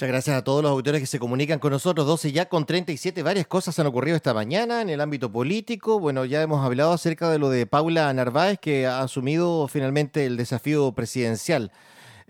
Muchas 0.00 0.12
gracias 0.12 0.36
a 0.38 0.44
todos 0.44 0.62
los 0.62 0.72
auditores 0.72 1.02
que 1.02 1.06
se 1.06 1.18
comunican 1.18 1.58
con 1.58 1.72
nosotros. 1.72 2.06
12 2.06 2.32
ya 2.32 2.48
con 2.48 2.64
37. 2.64 3.22
Varias 3.22 3.46
cosas 3.46 3.78
han 3.78 3.86
ocurrido 3.86 4.16
esta 4.16 4.32
mañana 4.32 4.80
en 4.80 4.88
el 4.88 4.98
ámbito 5.02 5.30
político. 5.30 6.00
Bueno, 6.00 6.24
ya 6.24 6.40
hemos 6.40 6.64
hablado 6.64 6.94
acerca 6.94 7.28
de 7.28 7.38
lo 7.38 7.50
de 7.50 7.66
Paula 7.66 8.10
Narváez, 8.14 8.58
que 8.58 8.86
ha 8.86 9.02
asumido 9.02 9.68
finalmente 9.68 10.24
el 10.24 10.38
desafío 10.38 10.90
presidencial. 10.92 11.70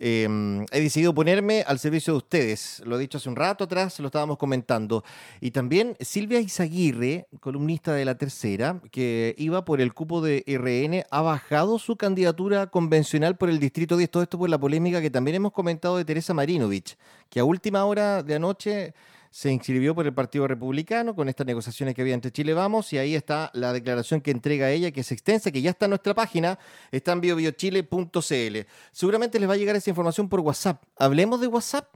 Em, 0.02 0.64
he 0.72 0.80
decidido 0.80 1.14
ponerme 1.14 1.62
al 1.66 1.78
servicio 1.78 2.14
de 2.14 2.16
ustedes. 2.16 2.82
Lo 2.86 2.96
he 2.96 3.00
dicho 3.00 3.18
hace 3.18 3.28
un 3.28 3.36
rato 3.36 3.64
atrás, 3.64 4.00
lo 4.00 4.06
estábamos 4.06 4.38
comentando. 4.38 5.04
Y 5.42 5.50
también 5.50 5.94
Silvia 6.00 6.40
Izaguirre, 6.40 7.26
columnista 7.38 7.92
de 7.92 8.06
La 8.06 8.16
Tercera, 8.16 8.80
que 8.90 9.34
iba 9.36 9.66
por 9.66 9.82
el 9.82 9.92
cupo 9.92 10.22
de 10.22 10.42
RN, 10.46 11.04
ha 11.10 11.20
bajado 11.20 11.78
su 11.78 11.96
candidatura 11.96 12.68
convencional 12.68 13.36
por 13.36 13.50
el 13.50 13.60
Distrito 13.60 13.98
10. 13.98 14.10
Todo 14.10 14.22
esto 14.22 14.38
por 14.38 14.48
la 14.48 14.58
polémica 14.58 15.02
que 15.02 15.10
también 15.10 15.34
hemos 15.34 15.52
comentado 15.52 15.98
de 15.98 16.06
Teresa 16.06 16.32
Marinovich, 16.32 16.96
que 17.28 17.40
a 17.40 17.44
última 17.44 17.84
hora 17.84 18.22
de 18.22 18.36
anoche 18.36 18.94
se 19.30 19.52
inscribió 19.52 19.94
por 19.94 20.06
el 20.06 20.12
Partido 20.12 20.48
Republicano 20.48 21.14
con 21.14 21.28
estas 21.28 21.46
negociaciones 21.46 21.94
que 21.94 22.02
había 22.02 22.14
entre 22.14 22.32
Chile 22.32 22.52
Vamos 22.52 22.92
y 22.92 22.98
ahí 22.98 23.14
está 23.14 23.50
la 23.54 23.72
declaración 23.72 24.20
que 24.20 24.32
entrega 24.32 24.70
ella, 24.70 24.90
que 24.90 25.00
es 25.00 25.12
extensa, 25.12 25.52
que 25.52 25.62
ya 25.62 25.70
está 25.70 25.86
en 25.86 25.90
nuestra 25.90 26.14
página, 26.14 26.58
está 26.90 27.12
en 27.12 27.20
biobiochile.cl. 27.20 28.58
Seguramente 28.90 29.38
les 29.38 29.48
va 29.48 29.54
a 29.54 29.56
llegar 29.56 29.76
esa 29.76 29.90
información 29.90 30.28
por 30.28 30.40
WhatsApp. 30.40 30.82
Hablemos 30.96 31.40
de 31.40 31.46
WhatsApp. 31.46 31.86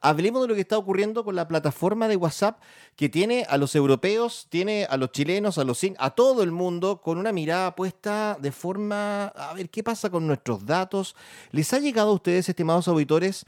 Hablemos 0.00 0.42
de 0.42 0.48
lo 0.48 0.54
que 0.54 0.60
está 0.60 0.76
ocurriendo 0.76 1.24
con 1.24 1.34
la 1.34 1.48
plataforma 1.48 2.08
de 2.08 2.16
WhatsApp 2.16 2.60
que 2.94 3.08
tiene 3.08 3.46
a 3.48 3.56
los 3.56 3.74
europeos, 3.74 4.48
tiene 4.50 4.86
a 4.90 4.98
los 4.98 5.12
chilenos, 5.12 5.56
a 5.56 5.64
los 5.64 5.80
a 5.96 6.10
todo 6.10 6.42
el 6.42 6.50
mundo 6.50 7.00
con 7.00 7.16
una 7.16 7.32
mirada 7.32 7.74
puesta 7.74 8.36
de 8.38 8.52
forma 8.52 9.28
a 9.28 9.54
ver 9.54 9.70
qué 9.70 9.82
pasa 9.82 10.10
con 10.10 10.26
nuestros 10.26 10.66
datos. 10.66 11.16
¿Les 11.52 11.72
ha 11.72 11.78
llegado 11.78 12.10
a 12.10 12.14
ustedes, 12.14 12.48
estimados 12.50 12.86
auditores, 12.86 13.46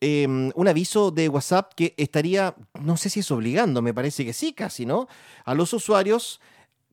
Em, 0.00 0.52
un 0.54 0.68
aviso 0.68 1.10
de 1.10 1.28
WhatsApp 1.28 1.72
que 1.74 1.94
estaría, 1.96 2.54
no 2.80 2.96
sé 2.96 3.10
si 3.10 3.20
es 3.20 3.30
obligando, 3.32 3.82
me 3.82 3.92
parece 3.92 4.24
que 4.24 4.32
sí, 4.32 4.52
casi, 4.52 4.86
¿no? 4.86 5.08
A 5.44 5.54
los 5.54 5.72
usuarios 5.72 6.40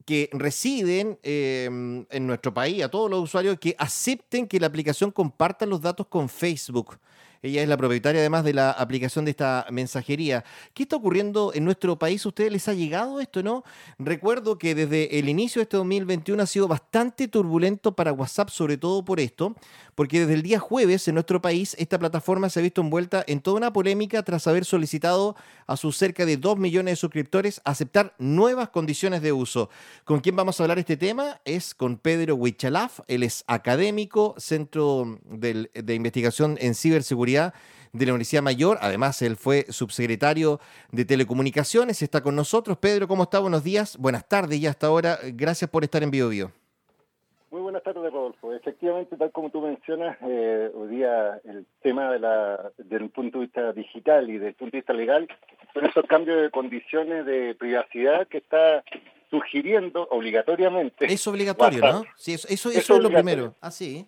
que 0.06 0.30
residen 0.34 1.20
em, 1.24 2.06
en 2.10 2.28
nuestro 2.28 2.54
país, 2.54 2.84
a 2.84 2.90
todos 2.90 3.10
los 3.10 3.22
usuarios 3.24 3.60
que 3.60 3.76
acepten 3.78 4.48
que 4.48 4.60
la 4.60 4.68
aplicación 4.68 5.12
comparta 5.12 5.66
los 5.66 5.82
datos 5.82 6.08
con 6.08 6.30
Facebook. 6.30 7.00
Ella 7.46 7.62
es 7.62 7.70
la 7.70 7.78
propietaria 7.78 8.22
además 8.22 8.44
de 8.44 8.54
la 8.54 8.72
aplicación 8.72 9.26
de 9.26 9.32
esta 9.32 9.68
mensajería. 9.70 10.44
¿Qué 10.74 10.84
está 10.84 10.96
ocurriendo 10.96 11.52
en 11.54 11.64
nuestro 11.64 11.98
país? 12.00 12.26
¿A 12.26 12.30
ustedes 12.30 12.52
les 12.52 12.68
ha 12.68 12.74
llegado 12.74 13.20
esto, 13.20 13.44
no? 13.44 13.64
Recuerdo 14.00 14.58
que 14.58 14.74
desde 14.74 15.20
el 15.20 15.30
inicio 15.30 15.60
de 15.60 15.64
este 15.64 15.78
2021 15.78 16.42
ha 16.42 16.48
sido 16.48 16.68
bastante 16.68 17.28
turbulento 17.28 17.96
para 17.96 18.14
WhatsApp, 18.14 18.50
sobre 18.50 18.78
todo 18.78 19.06
por 19.06 19.20
esto, 19.20 19.56
porque 19.96 20.20
desde 20.20 20.34
el 20.34 20.44
día 20.44 20.60
jueves 20.60 21.08
en 21.08 21.16
nuestro 21.16 21.42
país 21.42 21.76
esta 21.80 21.98
plataforma 21.98 22.50
se 22.50 22.60
ha 22.60 22.64
visto 22.64 22.82
envuelta 22.82 23.24
en 23.28 23.40
toda 23.40 23.58
una 23.58 23.74
polémica 23.74 24.24
tras 24.24 24.46
haber 24.48 24.66
solicitado 24.66 25.36
a 25.66 25.78
sus 25.78 25.98
cerca 25.98 26.26
de 26.26 26.38
2 26.38 26.58
millones 26.58 26.92
de 26.92 26.96
suscriptores 26.98 27.62
aceptar 27.66 28.14
nuevas 28.18 28.70
condiciones 28.70 29.22
de 29.22 29.32
uso. 29.32 29.70
¿Con 30.04 30.20
quién 30.20 30.36
vamos 30.36 30.60
a 30.60 30.64
hablar 30.64 30.80
este 30.80 30.98
tema? 30.98 31.42
Es 31.46 31.74
con 31.74 31.98
Pedro 31.98 32.36
Huichalaf, 32.36 33.00
él 33.08 33.24
es 33.24 33.44
académico, 33.48 34.36
Centro 34.38 35.20
de 35.24 35.94
Investigación 35.96 36.58
en 36.60 36.76
Ciberseguridad 36.76 37.54
de 37.94 38.06
la 38.06 38.12
Universidad 38.12 38.44
Mayor. 38.44 38.78
Además, 38.82 39.22
él 39.22 39.38
fue 39.38 39.66
subsecretario 39.70 40.60
de 40.92 41.06
Telecomunicaciones. 41.06 42.02
Está 42.02 42.22
con 42.22 42.36
nosotros. 42.36 42.78
Pedro, 42.78 43.08
¿cómo 43.08 43.24
está? 43.24 43.40
Buenos 43.40 43.64
días. 43.64 43.98
Buenas 43.98 44.28
tardes 44.28 44.60
ya 44.60 44.72
hasta 44.72 44.88
ahora. 44.88 45.18
Gracias 45.34 45.70
por 45.70 45.84
estar 45.86 46.04
en 46.04 46.12
Bio 46.12 46.28
Bio. 46.28 46.52
Muy 47.52 47.62
buenas 47.62 47.84
tardes, 47.84 48.12
Efectivamente, 48.56 49.18
tal 49.18 49.32
como 49.32 49.50
tú 49.50 49.62
mencionas, 49.62 50.18
eh, 50.22 50.72
hoy 50.74 50.88
día 50.90 51.40
el 51.44 51.66
tema 51.82 52.12
de 52.12 52.20
la, 52.20 52.72
desde 52.78 53.04
el 53.04 53.10
punto 53.10 53.40
de 53.40 53.46
vista 53.46 53.74
digital 53.74 54.30
y 54.30 54.34
desde 54.34 54.48
el 54.50 54.54
punto 54.56 54.72
de 54.72 54.80
vista 54.80 54.94
legal 54.94 55.28
son 55.74 55.86
esos 55.86 56.06
cambios 56.06 56.42
de 56.42 56.50
condiciones 56.50 57.26
de 57.26 57.56
privacidad 57.56 58.28
que 58.28 58.38
está 58.38 58.84
sugiriendo 59.30 60.08
obligatoriamente. 60.10 61.06
Es 61.06 61.28
obligatorio, 61.28 61.82
¿no? 61.82 62.04
Sí, 62.16 62.34
eso, 62.34 62.48
eso, 62.50 62.70
es, 62.72 62.90
lo 62.90 63.10
primero. 63.10 63.56
Ah, 63.62 63.72
sí. 63.72 64.08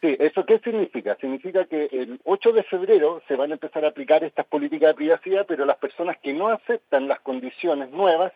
Sí, 0.00 0.16
¿eso 0.18 0.46
qué 0.46 0.58
significa? 0.60 1.16
Significa 1.16 1.66
que 1.66 1.88
el 1.92 2.20
8 2.24 2.52
de 2.52 2.62
febrero 2.62 3.22
se 3.28 3.36
van 3.36 3.50
a 3.50 3.54
empezar 3.54 3.84
a 3.84 3.88
aplicar 3.88 4.24
estas 4.24 4.46
políticas 4.46 4.90
de 4.90 4.94
privacidad, 4.94 5.44
pero 5.46 5.66
las 5.66 5.76
personas 5.76 6.16
que 6.22 6.32
no 6.32 6.48
aceptan 6.48 7.06
las 7.06 7.20
condiciones 7.20 7.90
nuevas, 7.90 8.32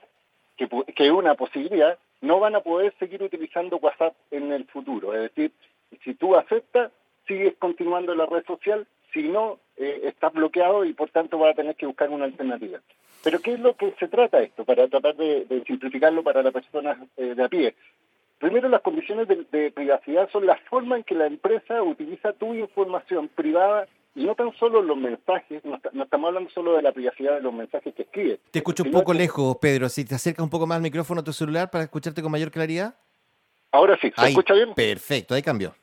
que, 0.56 0.69
que 0.69 1.06
es 1.06 1.12
una 1.12 1.34
posibilidad, 1.34 1.98
no 2.20 2.41
van 2.41 2.54
a 2.54 2.60
poder 2.60 2.94
seguir 2.98 3.22
utilizando 3.22 3.76
WhatsApp 3.76 4.14
en 4.30 4.52
el 4.52 4.64
futuro. 4.66 5.14
Es 5.14 5.22
decir, 5.22 5.52
si 6.02 6.14
tú 6.14 6.36
aceptas, 6.36 6.92
sigues 7.26 7.54
continuando 7.58 8.14
la 8.14 8.26
red 8.26 8.44
social, 8.47 8.86
si 9.12 9.28
no, 9.28 9.58
eh, 9.76 10.02
estás 10.04 10.32
bloqueado 10.32 10.84
y 10.84 10.92
por 10.92 11.10
tanto 11.10 11.38
vas 11.38 11.53
a 11.53 11.56
tener 11.56 11.76
que 11.76 11.86
buscar 11.86 12.10
una 12.10 12.24
alternativa. 12.24 12.80
Pero 13.22 13.41
¿qué 13.41 13.54
es 13.54 13.60
lo 13.60 13.74
que 13.74 13.92
se 13.98 14.08
trata 14.08 14.42
esto? 14.42 14.64
Para 14.64 14.88
tratar 14.88 15.16
de, 15.16 15.62
simplificarlo 15.66 16.22
para 16.22 16.42
la 16.42 16.50
persona 16.50 16.98
eh, 17.16 17.34
de 17.34 17.44
a 17.44 17.48
pie. 17.48 17.74
Primero, 18.38 18.69
las 18.69 18.82
condiciones 18.82 19.26
de, 19.28 19.70
privacidad 19.70 20.28
son 20.30 20.44
la 20.44 20.56
forma 20.69 20.97
en 20.97 21.04
que 21.04 21.14
la 21.14 21.26
empresa 21.26 21.82
utiliza 21.82 22.32
tu 22.34 22.53
información 22.53 23.28
privada 23.28 23.86
y 24.14 24.25
no 24.25 24.34
tan 24.34 24.52
solo 24.56 24.80
los 24.82 24.97
mensajes, 24.97 25.64
no, 25.64 25.76
estamos 26.02 26.28
hablando 26.28 26.50
solo 26.50 26.76
de 26.76 26.82
la 26.82 26.92
privacidad 26.92 27.34
de 27.34 27.41
los 27.41 27.52
mensajes 27.52 27.94
que 27.94 28.02
escribes. 28.02 28.41
Te 28.50 28.60
escucho 28.60 28.84
un 28.84 28.91
poco 28.91 29.12
lejos, 29.12 29.56
Pedro. 29.60 29.88
Si 29.88 30.04
te 30.04 30.14
acercas 30.14 30.44
un 30.44 30.50
poco 30.50 30.66
más 30.66 30.76
al 30.76 30.82
micrófono 30.82 31.20
a 31.20 31.25
tu 31.25 31.32
celular 31.32 31.70
para 31.70 31.84
escucharte 31.84 32.22
con 32.22 32.30
mayor 32.30 32.50
claridad. 32.50 32.94
Ahora 33.72 33.98
sí, 34.00 34.12
¿se 34.16 34.28
escucha 34.28 34.54
bien? 34.54 34.72
Perfecto, 34.74 35.34
ahí 35.34 35.42
cambió. 35.42 35.74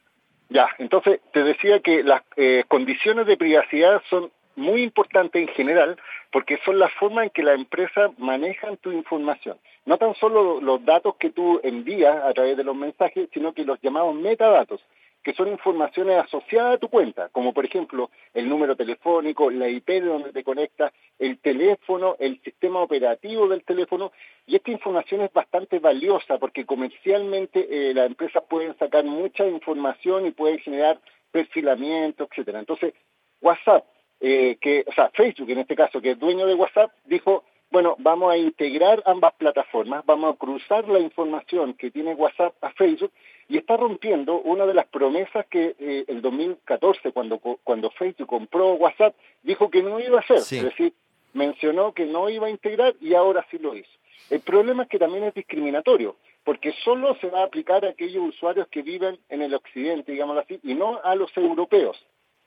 Ya, 0.49 0.69
entonces 0.79 1.19
te 1.33 1.43
decía 1.43 1.79
que 1.81 2.03
las 2.03 2.23
eh, 2.35 2.63
condiciones 2.67 3.25
de 3.27 3.37
privacidad 3.37 4.01
son 4.09 4.31
muy 4.55 4.83
importante 4.83 5.39
en 5.39 5.47
general 5.49 5.97
porque 6.31 6.59
son 6.63 6.79
la 6.79 6.89
forma 6.89 7.23
en 7.23 7.29
que 7.29 7.43
la 7.43 7.53
empresa 7.53 8.11
manejan 8.17 8.77
tu 8.77 8.91
información. 8.91 9.57
No 9.85 9.97
tan 9.97 10.15
solo 10.15 10.61
los 10.61 10.83
datos 10.85 11.15
que 11.17 11.29
tú 11.29 11.59
envías 11.63 12.23
a 12.23 12.33
través 12.33 12.55
de 12.55 12.63
los 12.63 12.75
mensajes, 12.75 13.29
sino 13.33 13.53
que 13.53 13.65
los 13.65 13.79
llamados 13.81 14.15
metadatos, 14.15 14.81
que 15.23 15.33
son 15.33 15.47
informaciones 15.47 16.17
asociadas 16.17 16.75
a 16.75 16.77
tu 16.77 16.89
cuenta, 16.89 17.29
como 17.29 17.53
por 17.53 17.65
ejemplo 17.65 18.09
el 18.33 18.49
número 18.49 18.75
telefónico, 18.75 19.51
la 19.51 19.69
IP 19.69 19.87
de 19.87 20.01
donde 20.01 20.31
te 20.31 20.43
conectas, 20.43 20.91
el 21.19 21.39
teléfono, 21.39 22.15
el 22.19 22.41
sistema 22.41 22.81
operativo 22.81 23.47
del 23.47 23.63
teléfono, 23.63 24.11
y 24.47 24.55
esta 24.55 24.71
información 24.71 25.21
es 25.21 25.31
bastante 25.31 25.79
valiosa 25.79 26.37
porque 26.39 26.65
comercialmente 26.65 27.67
eh, 27.69 27.93
las 27.93 28.07
empresas 28.07 28.43
pueden 28.49 28.77
sacar 28.77 29.05
mucha 29.05 29.45
información 29.47 30.25
y 30.25 30.31
pueden 30.31 30.59
generar 30.59 30.99
perfilamiento, 31.31 32.27
etcétera. 32.29 32.59
Entonces, 32.59 32.93
WhatsApp 33.41 33.85
eh, 34.19 34.57
que, 34.61 34.85
o 34.87 34.93
sea, 34.93 35.09
Facebook 35.09 35.49
en 35.49 35.59
este 35.59 35.75
caso, 35.75 35.99
que 35.99 36.11
es 36.11 36.19
dueño 36.19 36.45
de 36.45 36.53
WhatsApp, 36.53 36.91
dijo, 37.05 37.43
bueno, 37.71 37.95
vamos 37.99 38.31
a 38.31 38.37
integrar 38.37 39.01
ambas 39.05 39.33
plataformas, 39.33 40.05
vamos 40.05 40.35
a 40.35 40.37
cruzar 40.37 40.87
la 40.87 40.99
información 40.99 41.73
que 41.73 41.89
tiene 41.89 42.13
WhatsApp 42.13 42.53
a 42.61 42.69
Facebook 42.71 43.11
y 43.51 43.57
está 43.57 43.75
rompiendo 43.75 44.39
una 44.39 44.65
de 44.65 44.73
las 44.73 44.87
promesas 44.87 45.45
que 45.47 45.75
eh, 45.77 46.05
el 46.07 46.21
2014, 46.21 47.11
cuando, 47.11 47.37
cuando 47.37 47.89
Facebook 47.89 48.27
compró 48.27 48.75
WhatsApp, 48.75 49.13
dijo 49.43 49.69
que 49.69 49.83
no 49.83 49.99
iba 49.99 50.19
a 50.19 50.21
hacer. 50.21 50.37
Es 50.37 50.63
decir, 50.63 50.93
mencionó 51.33 51.93
que 51.93 52.05
no 52.05 52.29
iba 52.29 52.47
a 52.47 52.49
integrar 52.49 52.95
y 53.01 53.13
ahora 53.13 53.45
sí 53.51 53.57
lo 53.57 53.75
hizo. 53.75 53.89
El 54.29 54.39
problema 54.39 54.83
es 54.83 54.89
que 54.89 54.99
también 54.99 55.25
es 55.25 55.33
discriminatorio, 55.33 56.15
porque 56.45 56.71
solo 56.85 57.13
se 57.19 57.29
va 57.29 57.41
a 57.41 57.43
aplicar 57.43 57.83
a 57.83 57.89
aquellos 57.89 58.23
usuarios 58.23 58.69
que 58.69 58.83
viven 58.83 59.19
en 59.27 59.41
el 59.41 59.53
occidente, 59.53 60.13
digámoslo 60.13 60.43
así, 60.43 60.57
y 60.63 60.73
no 60.73 61.01
a 61.03 61.13
los 61.15 61.35
europeos. 61.35 62.01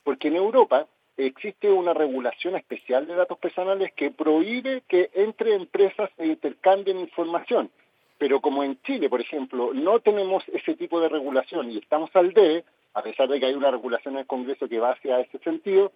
Porque 0.04 0.28
en 0.28 0.36
Europa 0.36 0.86
existe 1.18 1.70
una 1.70 1.92
regulación 1.92 2.56
especial 2.56 3.06
de 3.06 3.14
datos 3.14 3.36
personales 3.36 3.92
que 3.92 4.10
prohíbe 4.10 4.82
que 4.88 5.10
entre 5.12 5.52
empresas 5.54 6.08
e 6.16 6.28
intercambien 6.28 6.98
información. 6.98 7.70
Pero 8.18 8.40
como 8.40 8.62
en 8.62 8.80
Chile, 8.82 9.08
por 9.08 9.20
ejemplo, 9.20 9.72
no 9.74 10.00
tenemos 10.00 10.44
ese 10.48 10.74
tipo 10.74 11.00
de 11.00 11.08
regulación 11.08 11.70
y 11.70 11.78
estamos 11.78 12.10
al 12.14 12.32
debe, 12.32 12.64
a 12.94 13.02
pesar 13.02 13.28
de 13.28 13.40
que 13.40 13.46
hay 13.46 13.54
una 13.54 13.70
regulación 13.70 14.14
en 14.14 14.20
el 14.20 14.26
Congreso 14.26 14.68
que 14.68 14.78
va 14.78 14.92
hacia 14.92 15.20
ese 15.20 15.38
sentido, 15.38 15.92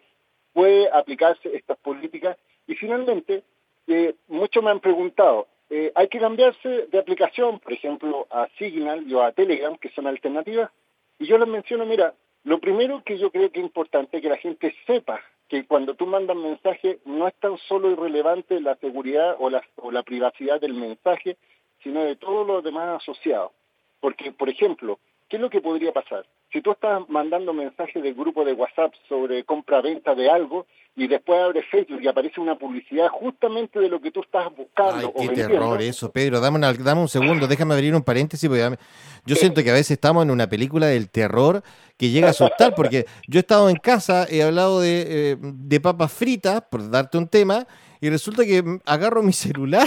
puede 0.53 0.91
aplicarse 0.91 1.55
estas 1.55 1.78
políticas. 1.78 2.37
Y 2.66 2.75
finalmente, 2.75 3.45
eh, 3.87 4.15
muchos 4.27 4.63
me 4.63 4.71
han 4.71 4.81
preguntado, 4.81 5.47
eh, 5.71 5.92
¿hay 5.95 6.09
que 6.09 6.19
cambiarse 6.19 6.87
de 6.87 6.98
aplicación, 6.98 7.60
por 7.60 7.72
ejemplo, 7.72 8.27
a 8.31 8.48
Signal 8.59 9.07
o 9.15 9.22
a 9.22 9.33
Telegram, 9.33 9.77
que 9.77 9.91
son 9.91 10.07
alternativas? 10.07 10.71
Y 11.19 11.27
yo 11.27 11.39
les 11.39 11.48
menciono, 11.48 11.87
mira, 11.87 12.15
lo 12.45 12.59
primero 12.59 13.03
que 13.04 13.19
yo 13.19 13.31
creo 13.31 13.51
que 13.51 13.60
es 13.60 13.65
importante 13.65 14.16
es 14.16 14.22
que 14.22 14.28
la 14.28 14.37
gente 14.37 14.75
sepa 14.87 15.21
que 15.48 15.66
cuando 15.66 15.95
tú 15.95 16.07
mandas 16.07 16.37
mensaje 16.37 16.98
no 17.04 17.27
es 17.27 17.34
tan 17.37 17.57
solo 17.69 17.91
irrelevante 17.91 18.60
la 18.60 18.77
seguridad 18.77 19.37
o 19.39 19.51
la, 19.51 19.63
o 19.77 19.91
la 19.91 20.03
privacidad 20.03 20.60
del 20.60 20.75
mensaje, 20.75 21.37
sino 21.83 22.04
de 22.04 22.16
todos 22.16 22.47
los 22.47 22.63
demás 22.63 23.03
asociados. 23.03 23.53
Porque, 24.01 24.33
por 24.33 24.48
ejemplo, 24.48 24.98
¿qué 25.28 25.36
es 25.36 25.42
lo 25.42 25.51
que 25.51 25.60
podría 25.60 25.92
pasar? 25.92 26.25
si 26.53 26.63
tú 26.63 26.72
estás 26.72 27.03
mandando 27.09 27.53
mensajes 27.53 28.03
del 28.03 28.15
grupo 28.15 28.45
de 28.45 28.54
WhatsApp 28.54 28.92
sobre 29.09 29.45
compra-venta 29.45 30.15
de 30.15 30.30
algo 30.30 30.66
y 30.97 31.07
después 31.07 31.39
abres 31.41 31.65
Facebook 31.71 32.01
y 32.03 32.09
aparece 32.09 32.41
una 32.41 32.59
publicidad 32.59 33.09
justamente 33.09 33.78
de 33.78 33.89
lo 33.89 34.01
que 34.01 34.10
tú 34.10 34.22
estás 34.22 34.47
buscando. 34.57 35.13
Ay, 35.16 35.28
qué 35.28 35.34
terror 35.34 35.80
eso, 35.80 36.10
Pedro. 36.10 36.41
Dame, 36.41 36.59
dame, 36.59 37.01
un 37.03 37.09
segundo, 37.09 37.47
déjame 37.47 37.75
abrir 37.75 37.95
un 37.95 38.03
paréntesis. 38.03 38.48
Porque 38.48 38.78
yo 39.25 39.36
siento 39.36 39.63
que 39.63 39.71
a 39.71 39.75
veces 39.75 39.92
estamos 39.92 40.25
en 40.25 40.30
una 40.30 40.48
película 40.48 40.86
del 40.86 41.09
terror 41.09 41.63
que 41.97 42.09
llega 42.09 42.28
a 42.28 42.30
asustar, 42.30 42.75
porque 42.75 43.04
yo 43.28 43.39
he 43.39 43.42
estado 43.42 43.69
en 43.69 43.77
casa, 43.77 44.27
he 44.28 44.42
hablado 44.42 44.80
de, 44.80 45.33
eh, 45.33 45.36
de 45.41 45.80
papas 45.80 46.13
fritas, 46.13 46.63
por 46.63 46.91
darte 46.91 47.19
un 47.19 47.28
tema, 47.28 47.66
y 48.00 48.10
resulta 48.10 48.45
que 48.45 48.62
agarro 48.84 49.22
mi 49.22 49.33
celular, 49.45 49.86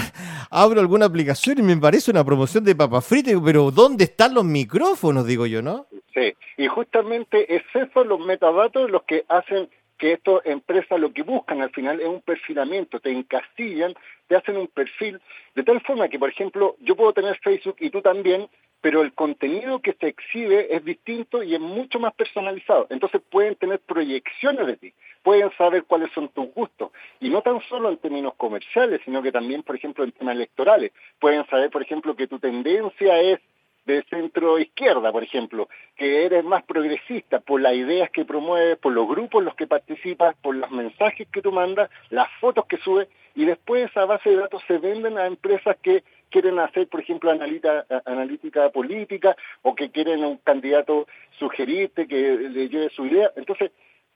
abro 0.49 0.79
alguna 0.79 1.05
aplicación 1.05 1.59
y 1.59 1.63
me 1.63 1.77
parece 1.77 2.11
una 2.11 2.23
promoción 2.23 2.63
de 2.63 2.75
papas 2.75 3.05
fritas, 3.05 3.35
pero 3.43 3.71
¿dónde 3.71 4.05
están 4.05 4.33
los 4.33 4.45
micrófonos? 4.45 5.25
Digo 5.25 5.45
yo, 5.45 5.61
¿no? 5.61 5.87
Sí, 6.13 6.33
y 6.57 6.67
justamente 6.67 7.55
es 7.55 7.63
eso, 7.73 8.03
los 8.03 8.19
metadatos, 8.25 8.89
los 8.91 9.03
que 9.03 9.23
hacen 9.29 9.69
que 10.01 10.13
estas 10.13 10.43
empresas 10.45 10.99
lo 10.99 11.13
que 11.13 11.21
buscan 11.21 11.61
al 11.61 11.69
final 11.69 12.01
es 12.01 12.07
un 12.07 12.21
perfilamiento, 12.21 12.99
te 12.99 13.11
encasillan, 13.11 13.93
te 14.27 14.35
hacen 14.35 14.57
un 14.57 14.67
perfil, 14.67 15.21
de 15.53 15.61
tal 15.61 15.79
forma 15.81 16.09
que, 16.09 16.17
por 16.17 16.29
ejemplo, 16.29 16.75
yo 16.79 16.95
puedo 16.95 17.13
tener 17.13 17.37
Facebook 17.37 17.75
y 17.79 17.91
tú 17.91 18.01
también, 18.01 18.47
pero 18.81 19.03
el 19.03 19.13
contenido 19.13 19.79
que 19.79 19.93
se 19.93 20.07
exhibe 20.07 20.75
es 20.75 20.83
distinto 20.83 21.43
y 21.43 21.53
es 21.53 21.61
mucho 21.61 21.99
más 21.99 22.15
personalizado. 22.15 22.87
Entonces 22.89 23.21
pueden 23.29 23.55
tener 23.55 23.79
proyecciones 23.79 24.65
de 24.65 24.77
ti, 24.77 24.93
pueden 25.23 25.51
saber 25.57 25.83
cuáles 25.83 26.11
son 26.13 26.29
tus 26.29 26.53
gustos, 26.53 26.91
y 27.19 27.29
no 27.29 27.41
tan 27.41 27.61
solo 27.61 27.89
en 27.89 27.97
términos 27.97 28.33
comerciales, 28.35 29.01
sino 29.05 29.21
que 29.21 29.31
también, 29.31 29.63
por 29.63 29.75
ejemplo, 29.75 30.03
en 30.03 30.11
temas 30.11 30.35
electorales. 30.35 30.91
Pueden 31.19 31.45
saber, 31.47 31.69
por 31.69 31.81
ejemplo, 31.81 32.15
que 32.15 32.27
tu 32.27 32.39
tendencia 32.39 33.19
es 33.19 33.39
de 33.85 34.03
centro 34.03 34.59
izquierda, 34.59 35.11
por 35.11 35.23
ejemplo, 35.23 35.67
que 35.95 36.25
eres 36.25 36.43
más 36.43 36.63
progresista 36.63 37.39
por 37.39 37.61
las 37.61 37.73
ideas 37.73 38.09
que 38.11 38.25
promueves, 38.25 38.77
por 38.77 38.93
los 38.93 39.07
grupos 39.07 39.39
en 39.41 39.45
los 39.45 39.55
que 39.55 39.67
participas, 39.67 40.35
por 40.41 40.55
los 40.55 40.69
mensajes 40.71 41.27
que 41.31 41.41
tú 41.41 41.51
mandas, 41.51 41.89
las 42.09 42.29
fotos 42.39 42.65
que 42.65 42.77
subes, 42.77 43.07
y 43.33 43.45
después 43.45 43.89
esa 43.89 44.05
base 44.05 44.29
de 44.29 44.35
datos 44.37 44.61
se 44.67 44.77
venden 44.77 45.17
a 45.17 45.25
empresas 45.25 45.77
que 45.81 46.03
quieren 46.29 46.59
hacer, 46.59 46.87
por 46.87 47.01
ejemplo, 47.01 47.31
analítica, 47.31 47.85
analítica 48.05 48.69
política 48.69 49.35
o 49.61 49.75
que 49.75 49.89
quieren 49.89 50.23
un 50.23 50.37
candidato 50.37 51.07
sugerirte 51.39 52.07
que 52.07 52.37
le 52.37 52.69
lleve 52.69 52.89
su 52.89 53.05
idea. 53.05 53.31
Entonces, 53.35 53.71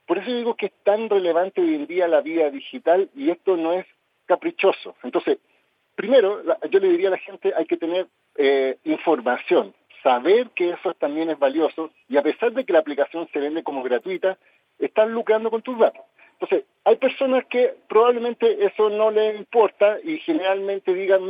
por 0.06 0.18
eso 0.18 0.32
digo 0.32 0.54
que 0.54 0.66
es 0.66 0.72
tan 0.84 1.08
relevante 1.08 1.60
hoy 1.60 1.74
en 1.74 1.86
día 1.86 2.08
la 2.08 2.20
vida 2.20 2.50
digital 2.50 3.10
y 3.14 3.30
esto 3.30 3.56
no 3.56 3.72
es 3.72 3.86
caprichoso. 4.26 4.94
Entonces, 5.02 5.38
primero, 5.94 6.42
yo 6.70 6.78
le 6.78 6.88
diría 6.88 7.08
a 7.08 7.12
la 7.12 7.18
gente, 7.18 7.52
hay 7.56 7.66
que 7.66 7.76
tener 7.76 8.06
eh, 8.36 8.78
información, 8.84 9.74
saber 10.02 10.50
que 10.50 10.70
eso 10.70 10.94
también 10.94 11.30
es 11.30 11.38
valioso 11.38 11.90
y 12.08 12.16
a 12.16 12.22
pesar 12.22 12.52
de 12.52 12.64
que 12.64 12.72
la 12.72 12.78
aplicación 12.78 13.28
se 13.32 13.40
vende 13.40 13.64
como 13.64 13.82
gratuita, 13.82 14.38
están 14.78 15.12
lucrando 15.12 15.50
con 15.50 15.62
tus 15.62 15.78
datos. 15.78 16.02
Entonces, 16.38 16.66
hay 16.84 16.96
personas 16.96 17.46
que 17.46 17.74
probablemente 17.88 18.64
eso 18.64 18.90
no 18.90 19.10
les 19.10 19.36
importa 19.36 19.98
y 20.04 20.18
generalmente 20.18 20.92
digan 20.92 21.24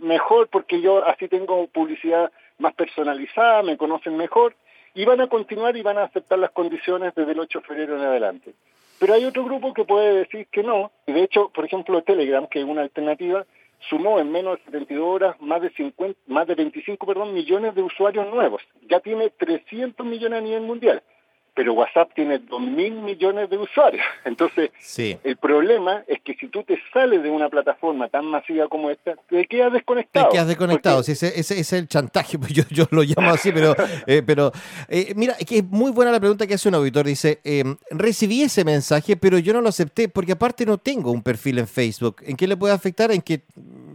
mejor 0.00 0.48
porque 0.48 0.80
yo 0.80 1.04
así 1.04 1.26
tengo 1.28 1.66
publicidad 1.66 2.30
más 2.58 2.72
personalizada, 2.74 3.62
me 3.64 3.76
conocen 3.76 4.16
mejor 4.16 4.54
y 4.94 5.04
van 5.04 5.20
a 5.20 5.28
continuar 5.28 5.76
y 5.76 5.82
van 5.82 5.98
a 5.98 6.04
aceptar 6.04 6.38
las 6.38 6.50
condiciones 6.50 7.14
desde 7.14 7.32
el 7.32 7.40
8 7.40 7.60
de 7.60 7.66
febrero 7.66 7.96
en 7.96 8.02
adelante. 8.02 8.54
Pero 8.98 9.14
hay 9.14 9.24
otro 9.24 9.44
grupo 9.44 9.74
que 9.74 9.84
puede 9.84 10.14
decir 10.14 10.46
que 10.50 10.62
no, 10.62 10.92
y 11.06 11.12
de 11.12 11.24
hecho, 11.24 11.48
por 11.48 11.64
ejemplo, 11.64 12.02
Telegram, 12.02 12.46
que 12.46 12.60
es 12.60 12.64
una 12.64 12.82
alternativa, 12.82 13.44
sumó 13.88 14.20
en 14.20 14.30
menos 14.30 14.58
de 14.58 14.64
72 14.66 15.04
horas 15.04 15.40
más 15.40 15.60
de 15.60 15.70
50, 15.70 16.18
más 16.26 16.46
de 16.46 16.54
25 16.54 17.04
perdón, 17.06 17.34
millones 17.34 17.74
de 17.74 17.82
usuarios 17.82 18.32
nuevos. 18.32 18.62
Ya 18.88 19.00
tiene 19.00 19.30
300 19.30 20.06
millones 20.06 20.38
a 20.38 20.42
nivel 20.42 20.62
mundial 20.62 21.02
pero 21.54 21.74
WhatsApp 21.74 22.10
tiene 22.14 22.40
2.000 22.40 23.02
millones 23.02 23.50
de 23.50 23.58
usuarios. 23.58 24.04
Entonces, 24.24 24.70
el 24.98 25.36
problema 25.36 26.02
es 26.06 26.20
que 26.22 26.34
si 26.34 26.48
tú 26.48 26.62
te 26.62 26.78
sales 26.92 27.22
de 27.22 27.30
una 27.30 27.48
plataforma 27.48 28.08
tan 28.08 28.24
masiva 28.26 28.68
como 28.68 28.90
esta, 28.90 29.16
te 29.28 29.46
quedas 29.46 29.72
desconectado. 29.72 30.28
Te 30.28 30.32
quedas 30.32 30.48
desconectado, 30.48 31.00
ese, 31.00 31.38
es 31.38 31.72
el 31.72 31.88
chantaje, 31.88 32.38
pues 32.38 32.52
yo, 32.52 32.64
yo 32.70 32.86
lo 32.90 33.02
llamo 33.02 33.30
así, 33.30 33.52
pero, 33.52 33.74
eh, 34.06 34.22
pero 34.24 34.52
eh, 34.88 35.12
mira, 35.14 35.34
que 35.34 35.58
es 35.58 35.64
muy 35.64 35.90
buena 35.90 36.10
la 36.10 36.20
pregunta 36.20 36.46
que 36.46 36.54
hace 36.54 36.68
un 36.68 36.74
auditor. 36.76 37.06
Dice, 37.06 37.40
em, 37.44 37.76
recibí 37.90 38.42
ese 38.42 38.64
mensaje, 38.64 39.16
pero 39.16 39.38
yo 39.38 39.52
no 39.52 39.60
lo 39.60 39.68
acepté 39.68 40.08
porque 40.08 40.32
aparte 40.32 40.64
no 40.64 40.78
tengo 40.78 41.10
un 41.10 41.22
perfil 41.22 41.58
en 41.58 41.68
Facebook. 41.68 42.22
¿En 42.24 42.36
qué 42.36 42.46
le 42.46 42.56
puede 42.56 42.72
afectar? 42.72 43.12
En 43.12 43.20
que 43.20 43.42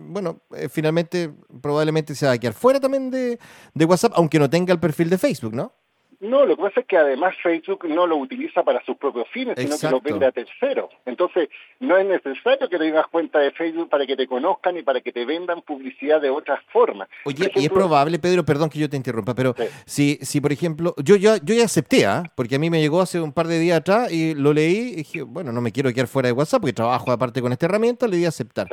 bueno, 0.07 0.42
eh, 0.56 0.69
finalmente 0.69 1.31
probablemente 1.62 2.15
se 2.15 2.25
va 2.25 2.33
a 2.33 2.38
quedar 2.38 2.54
fuera 2.54 2.80
también 2.80 3.12
de, 3.12 3.39
de 3.74 3.86
WhatsApp, 3.86 4.13
aunque 4.15 4.39
no 4.39 4.50
tenga 4.50 4.74
el 4.74 4.80
perfil 4.80 5.09
de 5.09 5.18
Facebook, 5.18 5.54
¿no? 5.54 5.74
No, 6.19 6.46
lo 6.46 6.56
que 6.56 6.64
pasa 6.64 6.80
es 6.80 6.88
que 6.88 6.98
además 6.98 7.36
Facebook 7.44 7.88
no 7.88 8.08
lo 8.08 8.18
utiliza 8.18 8.64
para 8.64 8.84
sus 8.84 8.98
propios 8.98 9.28
fines, 9.30 9.56
sino 9.56 9.78
que 9.78 9.90
lo 9.90 10.02
vende 10.02 10.25
a 10.25 10.31
terceros. 10.31 10.90
Entonces, 11.06 11.50
no 11.80 11.96
es 11.96 12.08
necesario 12.08 12.68
que 12.68 12.80
tengas 12.80 13.06
cuenta 13.08 13.38
de 13.38 13.52
Facebook 13.52 13.90
para 13.90 14.06
que 14.08 14.16
te 14.16 14.25
conozcan 14.25 14.78
y 14.78 14.81
para 14.81 15.00
que 15.02 15.12
te 15.12 15.25
vendan 15.25 15.62
publicidad 15.62 16.19
de 16.19 16.31
otras 16.31 16.60
formas. 16.74 17.08
Oye, 17.25 17.52
y 17.56 17.66
es 17.66 17.69
probable, 17.69 18.18
Pedro, 18.18 18.44
perdón 18.44 18.69
que 18.69 18.80
yo 18.80 18.90
te 18.90 18.98
interrumpa, 18.98 19.36
pero 19.36 19.54
si, 19.86 20.18
si 20.24 20.42
por 20.42 20.52
ejemplo, 20.52 20.96
yo, 21.04 21.16
yo, 21.18 21.38
yo 21.38 21.54
ya 21.54 21.66
acepté, 21.66 22.08
¿ah? 22.08 22.24
porque 22.36 22.56
a 22.56 22.60
mí 22.60 22.72
me 22.72 22.81
llegó 22.81 23.00
hace 23.00 23.22
un 23.22 23.31
par 23.31 23.48
de 23.48 23.60
días 23.60 23.78
atrás 23.78 24.12
y 24.12 24.34
lo 24.34 24.54
leí 24.54 24.94
y 24.94 24.96
dije, 24.96 25.22
bueno, 25.22 25.52
no 25.52 25.62
me 25.62 25.72
quiero 25.72 25.94
quedar 25.94 26.08
fuera 26.08 26.28
de 26.28 26.34
WhatsApp 26.34 26.62
porque 26.62 26.74
trabajo 26.74 27.12
aparte 27.12 27.42
con 27.42 27.52
esta 27.52 27.68
herramienta, 27.68 28.08
le 28.08 28.18
di 28.18 28.25
a 28.25 28.30
aceptar. 28.30 28.68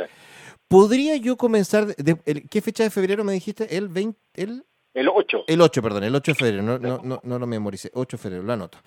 ¿Podría 0.67 1.17
yo 1.17 1.37
comenzar, 1.37 1.94
¿qué 2.50 2.61
fecha 2.62 2.85
de 2.85 2.91
febrero 2.91 3.23
me 3.23 3.35
dijiste? 3.35 3.76
¿El 3.76 3.88
20? 3.88 4.19
El... 4.35 4.64
El 4.94 5.08
8. 5.08 5.44
El 5.49 5.61
8, 5.61 5.82
perdón, 5.82 6.05
el 6.05 6.14
8 6.14 6.32
de 6.32 6.35
febrero, 6.37 6.62
no, 6.62 6.79
no, 6.79 7.00
no, 7.02 7.20
no 7.23 7.38
lo 7.38 7.46
memoricé, 7.46 7.91
8 7.93 8.17
de 8.17 8.23
febrero, 8.23 8.43
lo 8.44 8.52
anoto. 8.52 8.79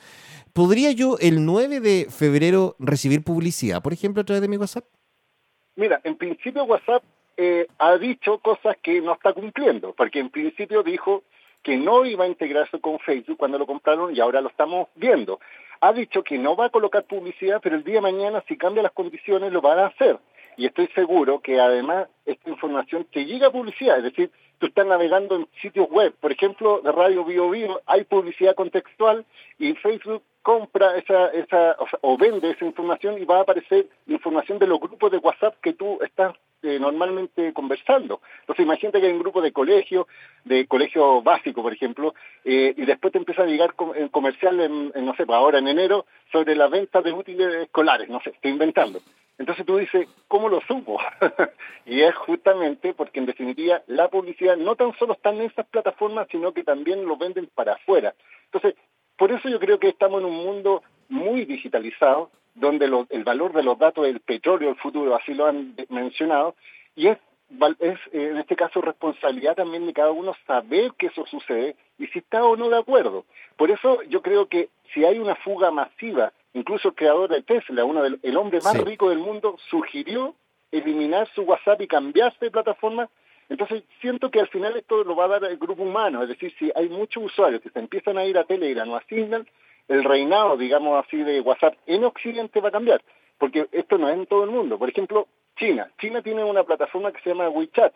¿Podría 0.54 0.92
yo 0.94 1.18
el 1.20 1.46
9 1.46 1.82
de 1.82 2.08
febrero 2.10 2.76
recibir 2.80 3.24
publicidad, 3.24 3.84
por 3.84 3.92
ejemplo, 3.92 4.22
a 4.22 4.26
través 4.26 4.42
de 4.42 4.48
mi 4.48 4.56
WhatsApp? 4.56 4.86
Mira, 5.76 6.00
en 6.06 6.16
principio 6.16 6.64
WhatsApp 6.64 7.04
eh, 7.36 7.68
ha 7.78 7.98
dicho 7.98 8.40
cosas 8.40 8.78
que 8.82 9.02
no 9.02 9.14
está 9.14 9.34
cumpliendo, 9.34 9.94
porque 9.94 10.20
en 10.20 10.30
principio 10.30 10.82
dijo 10.82 11.24
que 11.62 11.76
no 11.76 12.06
iba 12.06 12.24
a 12.24 12.28
integrarse 12.28 12.80
con 12.80 12.98
Facebook 13.00 13.38
cuando 13.38 13.60
lo 13.60 13.68
compraron 13.68 14.16
y 14.16 14.20
ahora 14.20 14.42
lo 14.42 14.48
estamos 14.48 14.88
viendo. 14.96 15.40
Ha 15.82 15.94
dicho 15.94 16.24
que 16.24 16.38
no 16.38 16.56
va 16.56 16.66
a 16.66 16.70
colocar 16.70 17.04
publicidad, 17.04 17.60
pero 17.62 17.76
el 17.76 17.84
día 17.84 17.96
de 17.96 18.02
mañana, 18.02 18.44
si 18.48 18.58
cambia 18.58 18.82
las 18.82 18.94
condiciones, 18.94 19.52
lo 19.52 19.62
van 19.62 19.80
a 19.80 19.88
hacer. 19.88 20.18
Y 20.58 20.66
estoy 20.66 20.88
seguro 20.88 21.40
que 21.40 21.60
además 21.60 22.08
esta 22.26 22.50
información 22.50 23.06
te 23.12 23.26
llega 23.26 23.48
a 23.48 23.52
publicidad, 23.52 23.98
es 24.00 24.04
decir, 24.04 24.32
tú 24.58 24.66
estás 24.66 24.86
navegando 24.86 25.36
en 25.36 25.48
sitios 25.62 25.88
web, 25.90 26.14
por 26.20 26.32
ejemplo, 26.32 26.82
de 26.82 26.92
Radio 26.92 27.24
Bio 27.24 27.50
Bio, 27.50 27.80
hay 27.86 28.04
publicidad 28.04 28.56
contextual 28.56 29.24
y 29.60 29.74
Facebook 29.76 30.24
compra 30.42 30.98
esa, 30.98 31.28
esa 31.28 31.76
o, 32.02 32.18
vende 32.18 32.50
esa 32.50 32.66
información 32.66 33.22
y 33.22 33.26
va 33.26 33.38
a 33.38 33.42
aparecer 33.42 33.88
información 34.08 34.58
de 34.60 34.68
los 34.68 34.80
grupos 34.80 35.12
de 35.12 35.18
WhatsApp 35.18 35.56
que 35.62 35.74
tú 35.74 36.00
estás 36.02 36.36
eh, 36.64 36.80
normalmente 36.80 37.54
conversando. 37.54 38.22
Entonces 38.42 38.66
imagínate 38.66 39.00
que 39.00 39.08
hay 39.08 39.14
un 39.14 39.20
grupo 39.20 39.42
de 39.42 39.52
colegio, 39.52 40.08
de 40.44 40.66
colegio 40.68 41.22
básico, 41.22 41.62
por 41.62 41.74
ejemplo, 41.74 42.16
eh, 42.44 42.74
y 42.76 42.86
después 42.86 43.12
te 43.12 43.20
empieza 43.20 43.44
a 43.44 43.46
llegar 43.46 43.76
en 43.96 44.10
comercial, 44.10 44.60
en, 44.60 45.06
no 45.06 45.16
sé, 45.16 45.26
ahora 45.28 45.60
en 45.60 45.68
enero, 45.68 46.06
sobre 46.32 46.56
la 46.56 46.68
venta 46.68 47.02
de 47.02 47.14
útiles 47.14 47.54
escolares, 47.56 48.10
no 48.10 48.20
sé, 48.22 48.32
estoy 48.32 48.52
inventando. 48.52 49.00
Entonces 49.38 49.66
tú 49.66 49.78
dices, 49.78 50.08
¿cómo 50.28 50.50
lo 50.50 50.62
supo? 50.62 51.00
y 51.86 52.02
es 52.02 52.16
justamente 52.16 52.94
porque 52.94 53.20
en 53.20 53.28
definitiva 53.28 53.84
la 53.86 54.10
publicidad 54.10 54.58
no 54.58 54.76
tan 54.76 54.98
solo 54.98 55.14
está 55.14 55.30
en 55.30 55.42
esas 55.42 55.68
plataformas, 55.68 56.28
sino 56.32 56.54
que 56.54 56.64
también 56.64 57.06
lo 57.06 57.18
venden 57.18 57.48
para 57.54 57.74
afuera. 57.74 58.16
Entonces, 58.46 58.74
por 59.16 59.32
eso 59.32 59.48
yo 59.48 59.60
creo 59.60 59.80
que 59.80 59.90
estamos 59.90 60.22
en 60.22 60.28
un 60.28 60.38
mundo 60.38 60.82
muy 61.10 61.46
digitalizado, 61.46 62.32
donde 62.60 62.86
el 63.10 63.24
valor 63.24 63.54
de 63.54 63.64
los 63.64 63.78
datos 63.78 64.06
del 64.06 64.20
petróleo, 64.20 64.70
el 64.70 64.76
futuro, 64.78 65.16
así 65.16 65.34
lo 65.34 65.46
han 65.46 65.76
mencionado, 65.90 66.56
y 66.96 67.08
es, 67.08 67.18
es 67.80 68.00
en 68.12 68.38
este 68.38 68.56
caso 68.56 68.82
responsabilidad 68.82 69.56
también 69.56 69.86
de 69.86 69.94
cada 69.94 70.12
uno 70.12 70.36
saber 70.46 70.92
que 70.98 71.08
eso 71.08 71.26
sucede 71.28 71.76
y 71.98 72.08
si 72.08 72.20
está 72.20 72.44
o 72.44 72.56
no 72.56 72.70
de 72.70 72.78
acuerdo. 72.78 73.26
Por 73.56 73.72
eso 73.72 74.02
yo 74.04 74.22
creo 74.22 74.48
que 74.48 74.70
si 74.94 75.06
hay 75.06 75.20
una 75.20 75.36
fuga 75.36 75.72
masiva 75.72 76.34
Incluso 76.58 76.88
el 76.88 76.96
creador 76.96 77.30
de 77.30 77.44
Tesla, 77.44 77.86
uno 77.86 78.02
del, 78.02 78.20
el 78.24 78.36
hombre 78.36 78.60
más 78.64 78.76
rico 78.84 79.12
del 79.12 79.20
mundo, 79.20 79.58
sugirió 79.70 80.34
eliminar 80.72 81.30
su 81.36 81.44
WhatsApp 81.44 81.82
y 81.82 81.88
cambiarse 81.88 82.46
de 82.46 82.50
plataforma. 82.50 83.10
Entonces 83.48 83.84
siento 84.02 84.32
que 84.32 84.40
al 84.40 84.48
final 84.48 84.76
esto 84.76 85.04
lo 85.04 85.16
va 85.16 85.26
a 85.26 85.40
dar 85.40 85.44
el 85.44 85.58
grupo 85.58 85.84
humano, 85.84 86.24
es 86.24 86.30
decir, 86.30 86.52
si 86.58 86.72
hay 86.74 86.90
muchos 86.90 87.26
usuarios 87.26 87.62
que 87.62 87.70
se 87.70 87.78
empiezan 87.78 88.18
a 88.18 88.26
ir 88.26 88.40
a 88.40 88.44
Telegram 88.44 88.90
o 88.90 88.96
a 88.96 89.04
Signal, 89.04 89.48
el 89.88 90.04
reinado, 90.04 90.58
digamos 90.58 91.04
así, 91.06 91.18
de 91.18 91.42
WhatsApp 91.42 91.76
en 91.86 92.04
Occidente 92.04 92.62
va 92.62 92.70
a 92.70 92.72
cambiar, 92.72 93.02
porque 93.38 93.68
esto 93.72 93.98
no 93.98 94.10
es 94.10 94.16
en 94.16 94.26
todo 94.26 94.44
el 94.44 94.52
mundo. 94.52 94.78
Por 94.78 94.90
ejemplo, 94.90 95.28
China. 95.58 95.90
China 96.00 96.22
tiene 96.22 96.44
una 96.44 96.64
plataforma 96.64 97.12
que 97.12 97.22
se 97.22 97.30
llama 97.30 97.50
WeChat. 97.50 97.94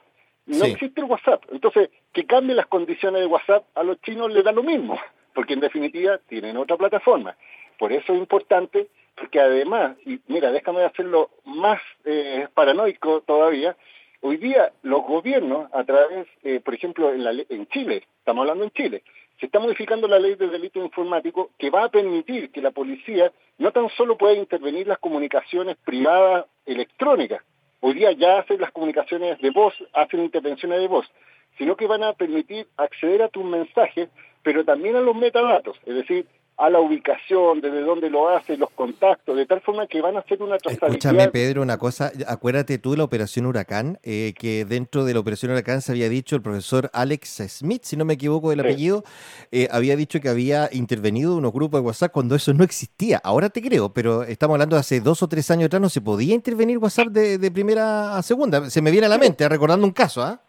No 0.47 0.65
existe 0.65 1.01
el 1.01 1.07
WhatsApp. 1.07 1.43
Entonces, 1.51 1.89
que 2.11 2.25
cambie 2.25 2.55
las 2.55 2.65
condiciones 2.65 3.21
de 3.21 3.27
WhatsApp 3.27 3.65
a 3.75 3.83
los 3.83 4.01
chinos 4.01 4.31
les 4.31 4.43
da 4.43 4.51
lo 4.51 4.63
mismo, 4.63 4.99
porque 5.33 5.53
en 5.53 5.59
definitiva 5.59 6.19
tienen 6.27 6.57
otra 6.57 6.77
plataforma. 6.77 7.35
Por 7.77 7.91
eso 7.91 8.13
es 8.13 8.19
importante, 8.19 8.87
porque 9.15 9.39
además, 9.39 9.97
y 10.05 10.19
mira, 10.27 10.51
déjame 10.51 10.83
hacerlo 10.83 11.29
más 11.45 11.79
eh, 12.05 12.47
paranoico 12.53 13.21
todavía, 13.21 13.75
hoy 14.21 14.37
día 14.37 14.71
los 14.83 15.03
gobiernos, 15.03 15.69
a 15.73 15.83
través, 15.83 16.27
eh, 16.43 16.59
por 16.59 16.73
ejemplo, 16.73 17.13
en, 17.13 17.23
la, 17.23 17.31
en 17.31 17.67
Chile, 17.67 18.03
estamos 18.19 18.41
hablando 18.41 18.63
en 18.63 18.71
Chile, 18.71 19.03
se 19.41 19.47
está 19.47 19.59
modificando 19.59 20.07
la 20.07 20.19
ley 20.19 20.35
de 20.35 20.47
delito 20.47 20.79
informático 20.79 21.49
que 21.57 21.71
va 21.71 21.85
a 21.85 21.89
permitir 21.89 22.51
que 22.51 22.61
la 22.61 22.69
policía 22.69 23.31
no 23.57 23.71
tan 23.71 23.89
solo 23.89 24.15
pueda 24.15 24.35
intervenir 24.35 24.85
las 24.85 24.99
comunicaciones 24.99 25.77
privadas 25.83 26.45
electrónicas, 26.63 27.41
hoy 27.79 27.95
día 27.95 28.11
ya 28.11 28.37
hacen 28.37 28.61
las 28.61 28.71
comunicaciones 28.71 29.41
de 29.41 29.49
voz, 29.49 29.73
hacen 29.93 30.23
intervenciones 30.23 30.79
de 30.79 30.87
voz, 30.87 31.11
sino 31.57 31.75
que 31.75 31.87
van 31.87 32.03
a 32.03 32.13
permitir 32.13 32.67
acceder 32.77 33.23
a 33.23 33.29
tus 33.29 33.43
mensajes, 33.43 34.09
pero 34.43 34.63
también 34.63 34.95
a 34.95 35.01
los 35.01 35.15
metadatos, 35.15 35.75
es 35.87 35.95
decir, 35.95 36.27
a 36.61 36.69
la 36.69 36.79
ubicación, 36.79 37.59
desde 37.59 37.81
dónde 37.81 38.07
lo 38.11 38.29
hace, 38.29 38.55
los 38.55 38.69
contactos, 38.69 39.35
de 39.35 39.47
tal 39.47 39.61
forma 39.61 39.87
que 39.87 39.99
van 39.99 40.15
a 40.15 40.19
hacer 40.19 40.43
una 40.43 40.59
trazabilidad. 40.59 40.89
Escúchame, 40.89 41.27
Pedro, 41.29 41.63
una 41.63 41.79
cosa, 41.79 42.11
acuérdate 42.27 42.77
tú 42.77 42.91
de 42.91 42.97
la 42.97 43.03
Operación 43.03 43.47
Huracán, 43.47 43.97
eh, 44.03 44.33
que 44.37 44.63
dentro 44.65 45.03
de 45.03 45.15
la 45.15 45.21
Operación 45.21 45.51
Huracán 45.51 45.81
se 45.81 45.91
había 45.91 46.07
dicho 46.07 46.35
el 46.35 46.43
profesor 46.43 46.91
Alex 46.93 47.41
Smith, 47.47 47.81
si 47.83 47.97
no 47.97 48.05
me 48.05 48.13
equivoco 48.13 48.51
del 48.51 48.59
apellido, 48.59 49.03
eh, 49.51 49.69
había 49.71 49.95
dicho 49.95 50.21
que 50.21 50.29
había 50.29 50.69
intervenido 50.71 51.35
unos 51.35 51.51
grupos 51.51 51.81
de 51.81 51.87
WhatsApp 51.87 52.11
cuando 52.11 52.35
eso 52.35 52.53
no 52.53 52.63
existía. 52.63 53.19
Ahora 53.23 53.49
te 53.49 53.59
creo, 53.63 53.91
pero 53.91 54.21
estamos 54.21 54.53
hablando 54.53 54.75
de 54.75 54.81
hace 54.81 55.01
dos 55.01 55.23
o 55.23 55.27
tres 55.27 55.49
años 55.49 55.65
atrás, 55.65 55.81
no 55.81 55.89
se 55.89 56.01
podía 56.01 56.35
intervenir 56.35 56.77
WhatsApp 56.77 57.07
de, 57.07 57.51
primera 57.51 58.17
a 58.17 58.21
segunda. 58.21 58.69
Se 58.69 58.83
me 58.83 58.91
viene 58.91 59.07
a 59.07 59.09
la 59.09 59.17
mente, 59.17 59.49
recordando 59.49 59.87
un 59.87 59.93
caso, 59.93 60.21
¿ah? 60.21 60.39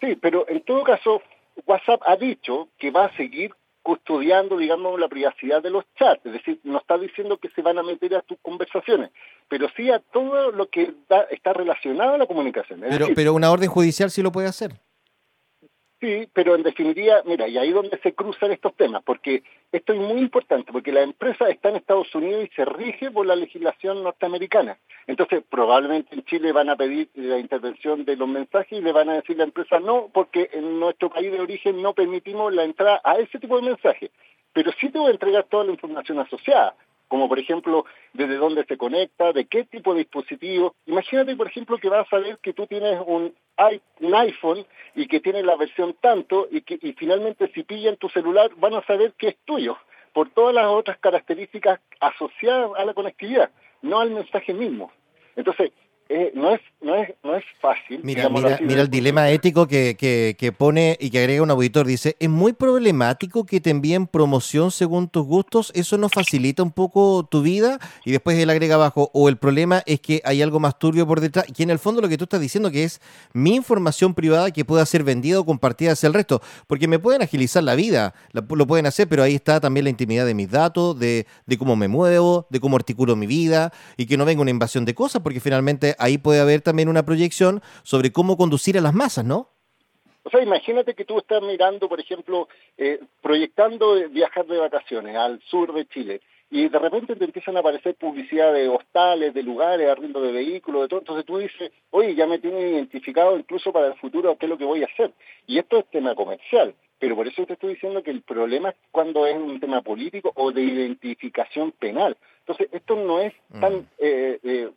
Sí, 0.00 0.16
pero 0.20 0.48
en 0.48 0.62
todo 0.62 0.82
caso, 0.82 1.22
WhatsApp 1.64 2.00
ha 2.06 2.16
dicho 2.16 2.68
que 2.76 2.90
va 2.90 3.04
a 3.04 3.16
seguir 3.16 3.52
custodiando, 3.90 4.56
digamos, 4.56 5.00
la 5.00 5.08
privacidad 5.08 5.60
de 5.60 5.70
los 5.70 5.84
chats. 5.98 6.24
Es 6.24 6.32
decir, 6.32 6.60
no 6.62 6.78
está 6.78 6.96
diciendo 6.96 7.38
que 7.38 7.48
se 7.48 7.60
van 7.60 7.76
a 7.76 7.82
meter 7.82 8.14
a 8.14 8.22
tus 8.22 8.38
conversaciones, 8.40 9.10
pero 9.48 9.66
sí 9.76 9.90
a 9.90 9.98
todo 9.98 10.52
lo 10.52 10.68
que 10.68 10.94
está 11.30 11.52
relacionado 11.52 12.14
a 12.14 12.18
la 12.18 12.26
comunicación. 12.26 12.82
pero, 12.88 13.08
pero 13.16 13.34
una 13.34 13.50
orden 13.50 13.68
judicial 13.68 14.08
sí 14.12 14.22
lo 14.22 14.30
puede 14.30 14.46
hacer. 14.46 14.74
Sí, 16.00 16.26
pero 16.32 16.54
en 16.54 16.62
definitiva, 16.62 17.20
mira, 17.26 17.46
y 17.46 17.58
ahí 17.58 17.68
es 17.68 17.74
donde 17.74 17.98
se 17.98 18.14
cruzan 18.14 18.52
estos 18.52 18.74
temas, 18.74 19.02
porque 19.04 19.42
esto 19.70 19.92
es 19.92 19.98
muy 19.98 20.18
importante, 20.18 20.72
porque 20.72 20.92
la 20.92 21.02
empresa 21.02 21.46
está 21.50 21.68
en 21.68 21.76
Estados 21.76 22.14
Unidos 22.14 22.48
y 22.50 22.54
se 22.54 22.64
rige 22.64 23.10
por 23.10 23.26
la 23.26 23.36
legislación 23.36 24.02
norteamericana. 24.02 24.78
Entonces, 25.06 25.42
probablemente 25.50 26.14
en 26.14 26.24
Chile 26.24 26.52
van 26.52 26.70
a 26.70 26.76
pedir 26.76 27.10
la 27.16 27.38
intervención 27.38 28.06
de 28.06 28.16
los 28.16 28.28
mensajes 28.28 28.78
y 28.78 28.80
le 28.80 28.92
van 28.92 29.10
a 29.10 29.16
decir 29.16 29.36
a 29.36 29.38
la 29.38 29.44
empresa 29.44 29.78
no, 29.78 30.08
porque 30.10 30.48
en 30.54 30.80
nuestro 30.80 31.10
país 31.10 31.30
de 31.30 31.40
origen 31.40 31.82
no 31.82 31.92
permitimos 31.92 32.54
la 32.54 32.64
entrada 32.64 33.02
a 33.04 33.18
ese 33.18 33.38
tipo 33.38 33.56
de 33.56 33.66
mensajes. 33.66 34.10
Pero 34.54 34.72
sí 34.80 34.88
te 34.88 34.98
voy 34.98 35.08
a 35.08 35.12
entregar 35.12 35.44
toda 35.44 35.64
la 35.64 35.72
información 35.72 36.18
asociada 36.18 36.74
como 37.10 37.28
por 37.28 37.40
ejemplo 37.40 37.84
desde 38.12 38.36
dónde 38.36 38.64
se 38.66 38.78
conecta, 38.78 39.32
de 39.32 39.46
qué 39.46 39.64
tipo 39.64 39.92
de 39.92 40.04
dispositivo. 40.04 40.76
Imagínate, 40.86 41.34
por 41.34 41.48
ejemplo, 41.48 41.76
que 41.76 41.88
vas 41.88 42.06
a 42.12 42.18
ver 42.18 42.38
que 42.38 42.52
tú 42.52 42.66
tienes 42.68 43.02
un, 43.04 43.34
iPhone 43.58 44.64
y 44.94 45.06
que 45.06 45.20
tiene 45.20 45.42
la 45.42 45.54
versión 45.56 45.94
tanto 46.00 46.48
y 46.50 46.62
que 46.62 46.78
y 46.80 46.94
finalmente 46.94 47.50
si 47.52 47.62
pillan 47.62 47.96
tu 47.96 48.08
celular 48.08 48.50
van 48.56 48.72
a 48.72 48.86
saber 48.86 49.12
que 49.18 49.28
es 49.28 49.36
tuyo 49.44 49.76
por 50.14 50.30
todas 50.30 50.54
las 50.54 50.66
otras 50.66 50.96
características 50.98 51.78
asociadas 52.00 52.70
a 52.78 52.86
la 52.86 52.94
conectividad, 52.94 53.50
no 53.82 54.00
al 54.00 54.12
mensaje 54.12 54.54
mismo. 54.54 54.90
Entonces, 55.36 55.72
eh, 56.12 56.32
no, 56.34 56.52
es, 56.52 56.60
no, 56.80 56.96
es, 56.96 57.08
no 57.22 57.36
es 57.36 57.44
fácil. 57.60 58.00
Mira, 58.02 58.28
mira, 58.28 58.58
mira 58.60 58.82
el 58.82 58.90
dilema 58.90 59.30
ético 59.30 59.68
que, 59.68 59.96
que, 59.96 60.34
que, 60.36 60.50
pone 60.50 60.96
y 60.98 61.08
que 61.10 61.20
agrega 61.20 61.40
un 61.40 61.52
auditor. 61.52 61.86
Dice, 61.86 62.16
es 62.18 62.28
muy 62.28 62.52
problemático 62.52 63.46
que 63.46 63.60
te 63.60 63.70
envíen 63.70 64.08
promoción 64.08 64.72
según 64.72 65.08
tus 65.08 65.24
gustos. 65.24 65.70
¿Eso 65.72 65.98
no 65.98 66.08
facilita 66.08 66.64
un 66.64 66.72
poco 66.72 67.28
tu 67.30 67.42
vida? 67.42 67.78
Y 68.04 68.10
después 68.10 68.36
él 68.36 68.50
agrega 68.50 68.74
abajo, 68.74 69.12
o 69.14 69.28
el 69.28 69.36
problema 69.36 69.84
es 69.86 70.00
que 70.00 70.20
hay 70.24 70.42
algo 70.42 70.58
más 70.58 70.80
turbio 70.80 71.06
por 71.06 71.20
detrás. 71.20 71.46
Y 71.56 71.62
en 71.62 71.70
el 71.70 71.78
fondo 71.78 72.00
lo 72.00 72.08
que 72.08 72.18
tú 72.18 72.24
estás 72.24 72.40
diciendo 72.40 72.72
que 72.72 72.82
es 72.82 73.00
mi 73.32 73.54
información 73.54 74.12
privada 74.12 74.50
que 74.50 74.64
pueda 74.64 74.84
ser 74.86 75.04
vendida 75.04 75.38
o 75.38 75.46
compartida 75.46 75.92
hacia 75.92 76.08
el 76.08 76.14
resto. 76.14 76.42
Porque 76.66 76.88
me 76.88 76.98
pueden 76.98 77.22
agilizar 77.22 77.62
la 77.62 77.76
vida, 77.76 78.14
lo 78.32 78.66
pueden 78.66 78.86
hacer, 78.86 79.08
pero 79.08 79.22
ahí 79.22 79.36
está 79.36 79.60
también 79.60 79.84
la 79.84 79.90
intimidad 79.90 80.26
de 80.26 80.34
mis 80.34 80.50
datos, 80.50 80.98
de, 80.98 81.28
de 81.46 81.56
cómo 81.56 81.76
me 81.76 81.86
muevo, 81.86 82.48
de 82.50 82.58
cómo 82.58 82.74
articulo 82.74 83.14
mi 83.14 83.28
vida 83.28 83.72
y 83.96 84.06
que 84.06 84.16
no 84.16 84.24
venga 84.24 84.42
una 84.42 84.50
invasión 84.50 84.84
de 84.84 84.92
cosas, 84.92 85.22
porque 85.22 85.38
finalmente 85.38 85.94
ahí 86.00 86.18
puede 86.18 86.40
haber 86.40 86.60
también 86.60 86.88
una 86.88 87.04
proyección 87.04 87.62
sobre 87.82 88.12
cómo 88.12 88.36
conducir 88.36 88.76
a 88.76 88.80
las 88.80 88.94
masas, 88.94 89.24
¿no? 89.24 89.48
O 90.22 90.30
sea, 90.30 90.42
imagínate 90.42 90.94
que 90.94 91.04
tú 91.04 91.18
estás 91.18 91.42
mirando, 91.42 91.88
por 91.88 92.00
ejemplo, 92.00 92.48
eh, 92.76 93.00
proyectando 93.22 93.96
viajar 94.10 94.46
de 94.46 94.58
vacaciones 94.58 95.16
al 95.16 95.40
sur 95.42 95.72
de 95.72 95.86
Chile 95.86 96.20
y 96.50 96.68
de 96.68 96.78
repente 96.78 97.14
te 97.14 97.24
empiezan 97.24 97.56
a 97.56 97.60
aparecer 97.60 97.94
publicidad 97.94 98.52
de 98.52 98.68
hostales, 98.68 99.32
de 99.32 99.42
lugares, 99.42 99.88
arriendo 99.88 100.20
de 100.20 100.32
vehículos, 100.32 100.82
de 100.82 100.88
todo. 100.88 101.00
Entonces 101.00 101.24
tú 101.24 101.38
dices, 101.38 101.70
oye, 101.90 102.14
ya 102.16 102.26
me 102.26 102.40
tienen 102.40 102.74
identificado 102.74 103.38
incluso 103.38 103.72
para 103.72 103.86
el 103.86 103.94
futuro 103.94 104.36
qué 104.36 104.46
es 104.46 104.50
lo 104.50 104.58
que 104.58 104.64
voy 104.64 104.82
a 104.82 104.86
hacer. 104.86 105.12
Y 105.46 105.58
esto 105.58 105.78
es 105.78 105.86
tema 105.90 106.14
comercial. 106.16 106.74
Pero 106.98 107.16
por 107.16 107.26
eso 107.26 107.46
te 107.46 107.54
estoy 107.54 107.74
diciendo 107.74 108.02
que 108.02 108.10
el 108.10 108.22
problema 108.22 108.70
es 108.70 108.76
cuando 108.90 109.26
es 109.26 109.36
un 109.36 109.60
tema 109.60 109.80
político 109.80 110.32
o 110.34 110.50
de 110.50 110.62
identificación 110.62 111.72
penal. 111.72 112.16
Entonces, 112.40 112.68
esto 112.72 112.96
no 112.96 113.20
es 113.20 113.32
tan 113.60 113.74
mm. 113.74 113.86
eh, 113.98 114.40
eh, 114.42 114.70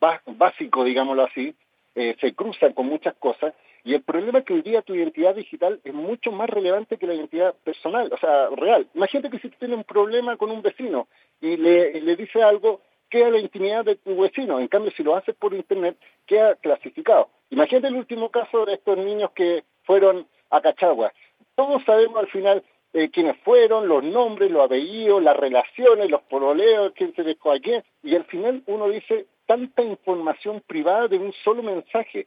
básico, 0.00 0.84
digámoslo 0.84 1.24
así, 1.24 1.54
eh, 1.94 2.16
se 2.20 2.34
cruzan 2.34 2.72
con 2.72 2.86
muchas 2.86 3.14
cosas 3.16 3.54
y 3.84 3.94
el 3.94 4.02
problema 4.02 4.40
es 4.40 4.44
que 4.44 4.54
hoy 4.54 4.62
día 4.62 4.82
tu 4.82 4.94
identidad 4.94 5.34
digital 5.34 5.80
es 5.84 5.94
mucho 5.94 6.32
más 6.32 6.50
relevante 6.50 6.98
que 6.98 7.06
la 7.06 7.14
identidad 7.14 7.54
personal, 7.64 8.10
o 8.12 8.16
sea, 8.18 8.48
real. 8.50 8.88
Imagínate 8.94 9.30
que 9.30 9.38
si 9.38 9.48
tú 9.48 9.56
tienes 9.60 9.78
un 9.78 9.84
problema 9.84 10.36
con 10.36 10.50
un 10.50 10.60
vecino 10.60 11.06
y 11.40 11.56
le, 11.56 12.00
le 12.00 12.16
dice 12.16 12.42
algo, 12.42 12.80
queda 13.08 13.30
la 13.30 13.38
intimidad 13.38 13.84
de 13.84 13.96
tu 13.96 14.20
vecino. 14.20 14.58
En 14.58 14.68
cambio, 14.68 14.90
si 14.96 15.02
lo 15.02 15.16
haces 15.16 15.34
por 15.36 15.54
internet, 15.54 15.96
queda 16.26 16.56
clasificado. 16.56 17.28
Imagínate 17.50 17.86
el 17.86 17.96
último 17.96 18.30
caso 18.30 18.64
de 18.64 18.74
estos 18.74 18.98
niños 18.98 19.30
que 19.36 19.62
fueron 19.84 20.26
a 20.50 20.60
Cachagua. 20.60 21.12
Todos 21.54 21.82
sabemos 21.84 22.18
al 22.18 22.28
final 22.28 22.64
eh, 22.92 23.10
quiénes 23.10 23.36
fueron, 23.44 23.88
los 23.88 24.02
nombres, 24.02 24.50
los 24.50 24.64
apellidos, 24.64 25.22
las 25.22 25.36
relaciones, 25.36 26.10
los 26.10 26.22
pololeos, 26.22 26.92
quién 26.96 27.14
se 27.14 27.22
dejó 27.22 27.52
a 27.52 27.60
quién, 27.60 27.84
y 28.02 28.14
al 28.16 28.24
final 28.24 28.62
uno 28.66 28.88
dice, 28.88 29.26
tanta 29.46 29.82
información 29.82 30.62
privada 30.66 31.08
de 31.08 31.18
un 31.18 31.32
solo 31.44 31.62
mensaje. 31.62 32.26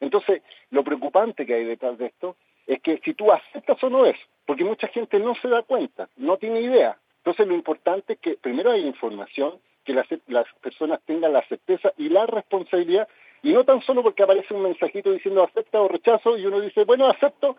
Entonces, 0.00 0.42
lo 0.70 0.84
preocupante 0.84 1.46
que 1.46 1.54
hay 1.54 1.64
detrás 1.64 1.98
de 1.98 2.06
esto 2.06 2.36
es 2.66 2.80
que 2.82 3.00
si 3.04 3.14
tú 3.14 3.32
aceptas 3.32 3.82
o 3.82 3.90
no 3.90 4.04
es, 4.04 4.16
porque 4.44 4.64
mucha 4.64 4.88
gente 4.88 5.18
no 5.18 5.34
se 5.36 5.48
da 5.48 5.62
cuenta, 5.62 6.08
no 6.16 6.36
tiene 6.36 6.60
idea. 6.60 6.98
Entonces, 7.18 7.46
lo 7.46 7.54
importante 7.54 8.14
es 8.14 8.18
que 8.18 8.34
primero 8.34 8.70
hay 8.70 8.86
información, 8.86 9.58
que 9.84 9.94
las, 9.94 10.06
las 10.26 10.46
personas 10.60 11.00
tengan 11.06 11.32
la 11.32 11.46
certeza 11.48 11.92
y 11.96 12.10
la 12.10 12.26
responsabilidad, 12.26 13.08
y 13.42 13.52
no 13.52 13.64
tan 13.64 13.80
solo 13.82 14.02
porque 14.02 14.22
aparece 14.22 14.52
un 14.52 14.62
mensajito 14.62 15.10
diciendo 15.10 15.42
acepta 15.42 15.80
o 15.80 15.88
rechazo, 15.88 16.36
y 16.36 16.46
uno 16.46 16.60
dice, 16.60 16.84
bueno, 16.84 17.06
acepto, 17.06 17.56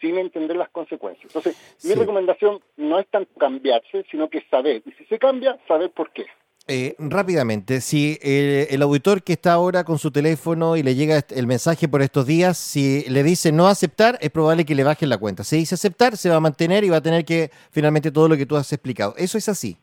sin 0.00 0.18
entender 0.18 0.56
las 0.56 0.70
consecuencias. 0.70 1.26
Entonces, 1.26 1.78
mi 1.84 1.94
recomendación 1.94 2.60
no 2.76 2.98
es 2.98 3.06
tanto 3.08 3.32
cambiarse, 3.38 4.04
sino 4.10 4.28
que 4.28 4.40
saber. 4.50 4.82
Y 4.86 4.92
si 4.92 5.04
se 5.04 5.18
cambia, 5.18 5.58
saber 5.68 5.90
por 5.90 6.10
qué. 6.10 6.26
Eh, 6.68 6.94
rápidamente, 6.98 7.80
si 7.80 8.18
el, 8.22 8.80
auditor 8.82 9.22
que 9.22 9.32
está 9.32 9.54
ahora 9.54 9.82
con 9.82 9.98
su 9.98 10.12
teléfono 10.12 10.76
y 10.76 10.82
le 10.82 10.94
llega 10.94 11.20
el 11.30 11.46
mensaje 11.46 11.88
por 11.88 12.00
estos 12.00 12.26
días, 12.26 12.58
si 12.58 13.02
le 13.08 13.22
dice 13.24 13.50
no 13.50 13.66
aceptar, 13.66 14.18
es 14.20 14.30
probable 14.30 14.64
que 14.64 14.74
le 14.74 14.84
bajen 14.84 15.08
la 15.08 15.18
cuenta. 15.18 15.42
Si 15.42 15.56
dice 15.56 15.74
aceptar, 15.74 16.16
se 16.16 16.28
va 16.28 16.36
a 16.36 16.40
mantener 16.40 16.84
y 16.84 16.90
va 16.90 16.98
a 16.98 17.02
tener 17.02 17.24
que 17.24 17.50
finalmente 17.72 18.12
todo 18.12 18.28
lo 18.28 18.36
que 18.36 18.46
tú 18.46 18.56
has 18.56 18.72
explicado. 18.72 19.14
¿Eso 19.16 19.36
es 19.36 19.48
así? 19.48 19.76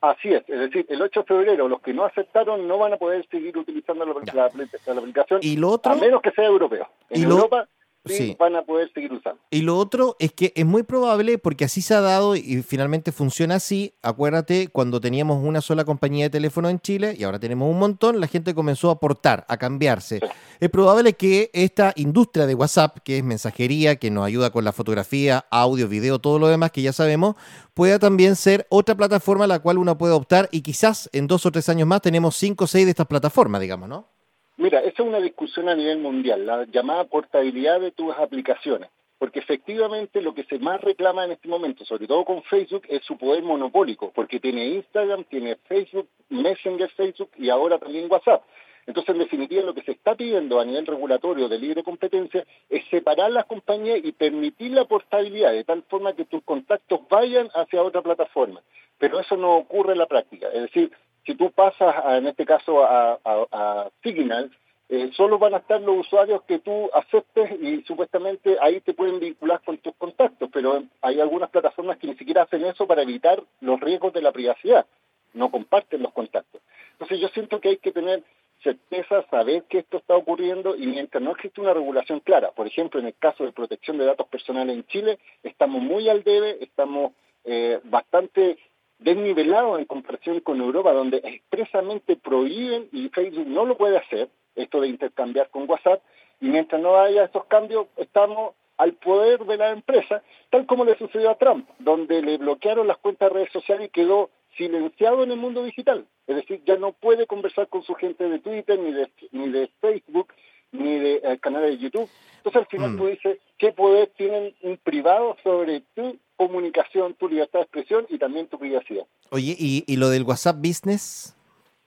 Así 0.00 0.28
es, 0.28 0.42
es 0.48 0.58
decir, 0.58 0.84
el 0.90 1.00
8 1.00 1.20
de 1.20 1.26
febrero 1.26 1.66
los 1.66 1.80
que 1.80 1.94
no 1.94 2.04
aceptaron 2.04 2.68
no 2.68 2.76
van 2.76 2.92
a 2.92 2.98
poder 2.98 3.26
seguir 3.30 3.56
utilizando 3.56 4.04
la, 4.04 4.44
aplicación 4.44 5.40
¿Y 5.40 5.56
lo 5.56 5.70
otro? 5.70 5.92
a 5.92 5.94
menos 5.94 6.20
que 6.20 6.30
sea 6.32 6.44
europeo. 6.44 6.86
En 7.08 7.22
¿Y 7.22 7.24
Europa 7.24 7.66
sí, 8.04 8.36
van 8.38 8.56
a 8.56 8.62
poder 8.62 8.92
seguir 8.92 9.12
usando. 9.12 9.40
Y 9.50 9.62
lo 9.62 9.78
otro 9.78 10.16
es 10.18 10.32
que 10.32 10.52
es 10.54 10.66
muy 10.66 10.82
probable, 10.82 11.38
porque 11.38 11.64
así 11.64 11.82
se 11.82 11.94
ha 11.94 12.00
dado 12.00 12.36
y 12.36 12.62
finalmente 12.62 13.12
funciona 13.12 13.56
así. 13.56 13.94
Acuérdate, 14.02 14.68
cuando 14.68 15.00
teníamos 15.00 15.44
una 15.44 15.60
sola 15.60 15.84
compañía 15.84 16.26
de 16.26 16.30
teléfono 16.30 16.68
en 16.68 16.80
Chile 16.80 17.14
y 17.18 17.24
ahora 17.24 17.38
tenemos 17.38 17.70
un 17.70 17.78
montón, 17.78 18.20
la 18.20 18.26
gente 18.26 18.54
comenzó 18.54 18.90
a 18.90 18.94
aportar, 18.94 19.44
a 19.48 19.56
cambiarse. 19.56 20.20
Es 20.60 20.70
probable 20.70 21.14
que 21.14 21.50
esta 21.52 21.92
industria 21.96 22.46
de 22.46 22.54
WhatsApp, 22.54 22.98
que 23.04 23.18
es 23.18 23.24
mensajería, 23.24 23.96
que 23.96 24.10
nos 24.10 24.24
ayuda 24.24 24.50
con 24.50 24.64
la 24.64 24.72
fotografía, 24.72 25.46
audio, 25.50 25.88
video, 25.88 26.18
todo 26.18 26.38
lo 26.38 26.48
demás 26.48 26.70
que 26.70 26.82
ya 26.82 26.92
sabemos, 26.92 27.36
pueda 27.74 27.98
también 27.98 28.36
ser 28.36 28.66
otra 28.70 28.94
plataforma 28.94 29.44
a 29.44 29.48
la 29.48 29.58
cual 29.58 29.78
uno 29.78 29.98
puede 29.98 30.14
optar 30.14 30.48
y 30.52 30.62
quizás 30.62 31.10
en 31.12 31.26
dos 31.26 31.44
o 31.46 31.52
tres 31.52 31.68
años 31.68 31.88
más 31.88 32.02
tenemos 32.02 32.36
cinco 32.36 32.64
o 32.64 32.66
seis 32.66 32.86
de 32.86 32.90
estas 32.90 33.06
plataformas, 33.06 33.60
digamos, 33.60 33.88
¿no? 33.88 34.13
Mira, 34.56 34.78
esa 34.80 35.02
es 35.02 35.08
una 35.08 35.20
discusión 35.20 35.68
a 35.68 35.74
nivel 35.74 35.98
mundial, 35.98 36.46
la 36.46 36.64
llamada 36.66 37.04
portabilidad 37.04 37.80
de 37.80 37.90
tus 37.90 38.14
aplicaciones, 38.14 38.88
porque 39.18 39.40
efectivamente 39.40 40.22
lo 40.22 40.32
que 40.32 40.44
se 40.44 40.60
más 40.60 40.80
reclama 40.80 41.24
en 41.24 41.32
este 41.32 41.48
momento, 41.48 41.84
sobre 41.84 42.06
todo 42.06 42.24
con 42.24 42.42
Facebook, 42.44 42.84
es 42.88 43.02
su 43.02 43.18
poder 43.18 43.42
monopólico, 43.42 44.12
porque 44.14 44.38
tiene 44.38 44.66
Instagram, 44.66 45.24
tiene 45.24 45.56
Facebook, 45.66 46.08
Messenger 46.28 46.88
Facebook 46.90 47.30
y 47.36 47.50
ahora 47.50 47.78
también 47.78 48.10
WhatsApp. 48.10 48.44
Entonces, 48.86 49.14
en 49.14 49.20
definitiva, 49.20 49.62
lo 49.62 49.74
que 49.74 49.82
se 49.82 49.92
está 49.92 50.14
pidiendo 50.14 50.60
a 50.60 50.64
nivel 50.64 50.86
regulatorio 50.86 51.48
de 51.48 51.58
libre 51.58 51.82
competencia 51.82 52.44
es 52.68 52.84
separar 52.90 53.32
las 53.32 53.46
compañías 53.46 53.98
y 54.04 54.12
permitir 54.12 54.72
la 54.72 54.84
portabilidad, 54.84 55.52
de 55.52 55.64
tal 55.64 55.82
forma 55.84 56.12
que 56.14 56.26
tus 56.26 56.42
contactos 56.44 57.00
vayan 57.08 57.48
hacia 57.54 57.82
otra 57.82 58.02
plataforma. 58.02 58.62
Pero 58.98 59.18
eso 59.18 59.36
no 59.36 59.56
ocurre 59.56 59.92
en 59.92 59.98
la 59.98 60.06
práctica. 60.06 60.48
Es 60.48 60.62
decir, 60.62 60.92
si 61.24 61.34
tú 61.34 61.50
pasas, 61.50 61.94
en 62.18 62.26
este 62.26 62.44
caso, 62.44 62.84
a, 62.84 63.90
Signal, 64.02 64.50
eh, 64.88 65.10
solo 65.16 65.38
van 65.38 65.54
a 65.54 65.58
estar 65.58 65.80
los 65.80 66.00
usuarios 66.00 66.42
que 66.42 66.58
tú 66.58 66.90
aceptes 66.92 67.50
y 67.60 67.82
supuestamente 67.82 68.58
ahí 68.60 68.80
te 68.80 68.92
pueden 68.92 69.18
vincular 69.18 69.62
con 69.64 69.78
tus 69.78 69.94
contactos, 69.96 70.50
pero 70.52 70.84
hay 71.00 71.20
algunas 71.20 71.48
plataformas 71.50 71.96
que 71.96 72.06
ni 72.06 72.16
siquiera 72.16 72.42
hacen 72.42 72.64
eso 72.66 72.86
para 72.86 73.02
evitar 73.02 73.42
los 73.60 73.80
riesgos 73.80 74.12
de 74.12 74.20
la 74.20 74.32
privacidad, 74.32 74.84
no 75.32 75.50
comparten 75.50 76.02
los 76.02 76.12
contactos. 76.12 76.60
Entonces 76.92 77.18
yo 77.18 77.28
siento 77.28 77.60
que 77.60 77.70
hay 77.70 77.76
que 77.78 77.92
tener 77.92 78.22
certeza, 78.62 79.24
saber 79.30 79.64
que 79.64 79.78
esto 79.78 79.96
está 79.96 80.16
ocurriendo 80.16 80.76
y 80.76 80.86
mientras 80.86 81.22
no 81.22 81.32
existe 81.32 81.60
una 81.60 81.74
regulación 81.74 82.20
clara, 82.20 82.50
por 82.50 82.66
ejemplo 82.66 83.00
en 83.00 83.06
el 83.06 83.14
caso 83.14 83.44
de 83.44 83.52
protección 83.52 83.96
de 83.96 84.04
datos 84.04 84.26
personales 84.28 84.76
en 84.76 84.84
Chile, 84.86 85.18
estamos 85.42 85.82
muy 85.82 86.08
al 86.08 86.22
debe, 86.24 86.58
estamos 86.60 87.12
eh, 87.44 87.80
bastante 87.84 88.58
desnivelados 88.98 89.78
en 89.78 89.84
comparación 89.84 90.40
con 90.40 90.60
Europa, 90.60 90.92
donde 90.92 91.18
expresamente 91.18 92.16
prohíben 92.16 92.88
y 92.92 93.08
Facebook 93.08 93.46
no 93.46 93.64
lo 93.64 93.76
puede 93.76 93.98
hacer, 93.98 94.28
esto 94.54 94.80
de 94.80 94.88
intercambiar 94.88 95.50
con 95.50 95.68
WhatsApp, 95.68 96.02
y 96.40 96.48
mientras 96.48 96.80
no 96.80 96.96
haya 96.98 97.24
estos 97.24 97.44
cambios, 97.46 97.86
estamos 97.96 98.54
al 98.76 98.94
poder 98.94 99.44
de 99.44 99.56
la 99.56 99.70
empresa, 99.70 100.22
tal 100.50 100.66
como 100.66 100.84
le 100.84 100.96
sucedió 100.96 101.30
a 101.30 101.38
Trump, 101.38 101.68
donde 101.78 102.22
le 102.22 102.38
bloquearon 102.38 102.86
las 102.86 102.98
cuentas 102.98 103.28
de 103.28 103.34
redes 103.34 103.52
sociales 103.52 103.86
y 103.86 103.90
quedó 103.90 104.30
silenciado 104.56 105.22
en 105.22 105.30
el 105.30 105.36
mundo 105.36 105.62
digital. 105.62 106.06
Es 106.26 106.36
decir, 106.36 106.62
ya 106.64 106.76
no 106.76 106.92
puede 106.92 107.26
conversar 107.26 107.68
con 107.68 107.82
su 107.82 107.94
gente 107.94 108.28
de 108.28 108.38
Twitter, 108.38 108.78
ni 108.78 108.92
de, 108.92 109.10
ni 109.32 109.48
de 109.48 109.68
Facebook, 109.80 110.32
ni 110.74 110.98
de 110.98 111.14
eh, 111.22 111.38
canales 111.40 111.70
de 111.70 111.78
YouTube. 111.78 112.08
Entonces 112.38 112.62
al 112.62 112.66
final 112.66 112.90
mm. 112.92 112.96
tú 112.98 113.06
dices, 113.06 113.38
¿qué 113.58 113.72
poder 113.72 114.12
tienen 114.16 114.54
un 114.62 114.76
privado 114.76 115.36
sobre 115.42 115.80
tu 115.94 116.18
comunicación, 116.36 117.14
tu 117.14 117.28
libertad 117.28 117.60
de 117.60 117.64
expresión 117.64 118.06
y 118.10 118.18
también 118.18 118.46
tu 118.48 118.58
privacidad? 118.58 119.06
Oye, 119.30 119.56
¿y, 119.58 119.84
y 119.86 119.96
lo 119.96 120.10
del 120.10 120.24
WhatsApp 120.24 120.56
Business, 120.58 121.36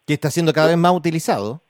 que 0.05 0.13
está 0.13 0.31
siendo 0.31 0.53
cada 0.53 0.69
vez 0.69 0.77
más 0.77 0.93
utilizado? 0.93 1.61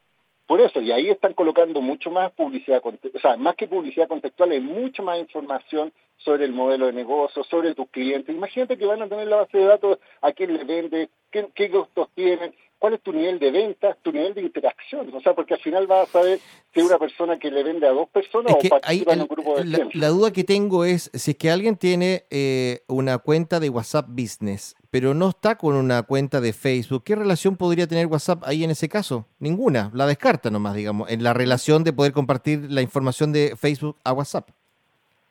Por 0.48 0.62
eso, 0.62 0.80
y 0.80 0.94
ahí 0.94 1.10
están 1.10 1.34
colocando 1.34 1.82
mucho 1.82 2.10
más 2.10 2.32
publicidad, 2.32 2.82
o 2.86 3.20
sea, 3.20 3.36
más 3.36 3.58
que 3.58 3.68
publicidad 3.68 4.08
contextual, 4.08 4.52
hay 4.52 4.62
mucha 4.62 5.04
más 5.04 5.20
información 5.20 5.92
sobre 6.16 6.46
el 6.46 6.54
modelo 6.54 6.86
de 6.86 6.94
negocio, 6.94 7.44
sobre 7.44 7.76
tus 7.76 7.90
clientes. 7.90 8.34
Imagínate 8.34 8.78
que 8.78 8.86
van 8.86 9.02
a 9.02 9.10
tener 9.10 9.28
la 9.28 9.38
base 9.38 9.58
de 9.58 9.66
datos 9.66 10.00
a 10.22 10.32
quién 10.32 10.54
le 10.54 10.64
vende, 10.64 11.10
qué, 11.32 11.50
qué 11.54 11.70
costos 11.70 12.08
tienen, 12.16 12.56
cuál 12.80 12.94
es 12.94 13.02
tu 13.02 13.12
nivel 13.12 13.40
de 13.40 13.52
ventas, 13.52 13.98
tu 14.02 14.12
nivel 14.12 14.34
de 14.34 14.42
interacción. 14.42 15.10
O 15.14 15.22
sea, 15.22 15.34
porque 15.34 15.56
al 15.56 15.60
final 15.60 15.88
vas 15.88 16.10
a 16.10 16.12
saber 16.12 16.40
si 16.74 16.80
es 16.80 16.86
una 16.86 17.00
persona 17.00 17.40
que 17.40 17.52
le 17.52 17.64
vende 17.64 17.88
a 17.88 17.92
dos 17.92 18.10
personas 18.10 18.54
o 18.54 18.70
participa 18.70 19.14
en 19.14 19.22
un 19.22 19.28
grupo 19.28 19.58
de 19.58 19.66
la, 19.66 19.90
la, 19.94 20.08
duda 20.10 20.32
que 20.32 20.44
tengo 20.44 20.86
es 20.86 21.10
si 21.14 21.32
es 21.32 21.38
que 21.38 21.50
alguien 21.50 21.76
tiene 21.76 22.26
eh, 22.30 22.82
una 22.88 23.18
cuenta 23.18 23.60
de 23.60 23.70
WhatsApp 23.70 24.08
Business, 24.10 24.76
pero 24.92 25.14
no 25.14 25.30
está 25.30 25.58
con 25.58 25.76
una 25.76 26.04
cuenta 26.04 26.40
de 26.42 26.54
Facebook, 26.54 27.04
¿qué 27.04 27.16
relación 27.16 27.58
podría 27.58 27.88
tener 27.88 28.08
WhatsApp 28.08 28.44
ahí 28.46 28.64
en 28.64 28.72
ese 28.72 28.90
caso? 28.90 29.26
Ninguna, 29.40 29.92
la 29.94 30.06
descarta 30.06 30.50
nomás, 30.50 30.76
digamos, 30.76 31.10
en 31.10 31.24
la 31.24 31.34
relación 31.34 31.84
de 31.84 31.94
poder 31.94 32.14
compartir 32.14 32.72
la 32.72 32.82
información 32.82 33.32
de 33.32 33.56
Facebook 33.58 33.98
a 34.04 34.14
WhatsApp. 34.14 34.50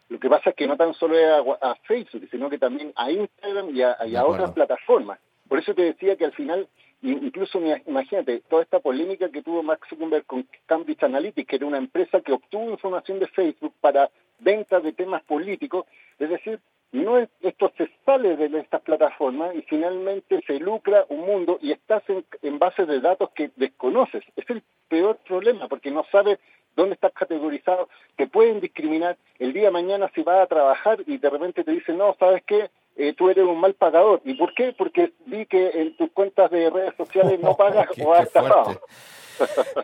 Lo 0.09 0.21
que 0.21 0.29
pasa 0.29 0.51
es 0.51 0.57
que 0.57 0.69
no 0.69 0.77
tan 0.77 0.95
solo 0.95 1.19
es 1.19 1.27
a, 1.61 1.75
Facebook, 1.87 2.29
sino 2.31 2.49
que 2.49 2.59
también 2.59 2.93
a 2.95 3.11
Instagram 3.11 3.75
y 3.75 3.83
a, 3.83 3.97
y 4.07 4.15
a 4.15 4.25
otras 4.25 4.53
plataformas. 4.53 5.19
Por 5.49 5.59
eso 5.59 5.75
te 5.75 5.83
decía 5.83 6.17
que 6.17 6.25
al 6.25 6.33
final 6.33 6.69
Incluso 7.03 7.61
imagínate, 7.87 8.41
toda 8.49 8.63
esta 8.63 8.81
polémica 8.81 9.29
que 9.29 9.43
tuvo 9.43 9.63
Max 9.63 9.87
Zuckerberg 9.89 10.25
con 10.25 10.47
Cambridge 10.67 11.03
Analytica, 11.03 11.51
que 11.51 11.57
era 11.57 11.67
una 11.67 11.79
empresa 11.79 12.21
que 12.21 12.33
obtuvo 12.33 12.71
información 12.71 13.19
de 13.19 13.29
Facebook 13.29 13.75
para 13.81 14.11
ventas 14.39 14.83
de 14.83 14.93
temas 14.93 15.23
políticos, 15.25 15.87
es 16.19 16.31
decir, 16.31 16.61
no 16.93 17.19
es, 17.19 17.29
esto 17.43 17.71
se 17.77 17.91
sale 18.05 18.37
de 18.37 18.59
estas 18.59 18.81
plataformas 18.81 19.55
y 19.55 19.63
finalmente 19.63 20.41
se 20.47 20.59
lucra 20.59 21.05
un 21.09 21.27
mundo 21.27 21.59
y 21.61 21.73
estás 21.73 22.03
en, 22.09 22.25
en 22.43 22.59
bases 22.59 22.89
de 22.89 23.01
datos 23.01 23.31
que 23.31 23.51
desconoces. 23.57 24.25
Es 24.37 24.49
el 24.49 24.63
peor 24.89 25.19
problema 25.27 25.69
porque 25.69 25.91
no 25.91 26.05
sabes 26.11 26.39
dónde 26.75 26.95
estás 26.95 27.13
categorizado, 27.13 27.89
te 28.17 28.27
pueden 28.27 28.61
discriminar. 28.61 29.17
El 29.39 29.53
día 29.53 29.65
de 29.65 29.71
mañana 29.71 30.11
si 30.15 30.23
vas 30.23 30.43
a 30.43 30.47
trabajar 30.47 31.03
y 31.07 31.19
de 31.19 31.31
repente 31.31 31.65
te 31.65 31.73
dicen, 31.73 31.99
no, 31.99 32.15
¿sabes 32.19 32.43
qué? 32.47 32.71
Eh, 32.97 33.13
tú 33.17 33.29
eres 33.29 33.45
un 33.45 33.61
mal 33.61 33.75
pagador. 33.75 34.23
¿Y 34.25 34.35
por 34.35 34.55
qué? 34.55 34.75
Porque 34.77 35.13
vi 35.27 35.45
que 35.47 35.69
en 35.69 35.97
tus 35.97 36.11
cuentas 36.13 36.51
de 36.51 36.71
redes 36.71 36.95
sociales 36.97 37.39
no 37.41 37.55
pagas 37.57 37.89
o 38.03 38.15
has 38.15 38.27
estafado. 38.27 38.81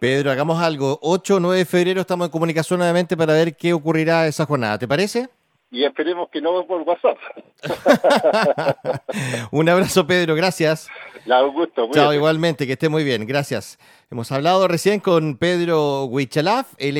Pedro, 0.00 0.31
hagamos 0.31 0.62
algo. 0.62 0.99
8 1.02 1.37
o 1.37 1.40
9 1.40 1.59
de 1.59 1.64
febrero 1.66 2.00
estamos 2.00 2.26
en 2.26 2.33
comunicación 2.33 2.78
nuevamente 2.78 3.16
para 3.16 3.35
ver 3.35 3.54
qué 3.54 3.75
ocurrirá 3.75 4.26
esa 4.26 4.47
jornada. 4.47 4.78
¿Te 4.78 4.88
parece? 4.88 5.28
Y 5.71 5.85
esperemos 5.85 6.28
que 6.31 6.42
no 6.42 6.66
por 6.66 6.83
WhatsApp. 6.83 7.16
un 9.50 9.66
abrazo, 9.71 10.07
Pedro. 10.07 10.35
Gracias. 10.35 10.88
La, 11.25 11.42
un 11.42 11.54
gusto. 11.54 11.88
Chao, 11.92 12.12
igualmente. 12.12 12.66
Que 12.66 12.75
esté 12.75 12.90
muy 12.90 13.04
bien. 13.04 13.26
Gracias. 13.26 13.78
Hemos 14.11 14.31
hablado 14.33 14.69
recién 14.69 15.00
con 15.00 15.38
Pedro 15.38 16.04
Huichalaf. 16.04 16.75
Él 16.76 16.99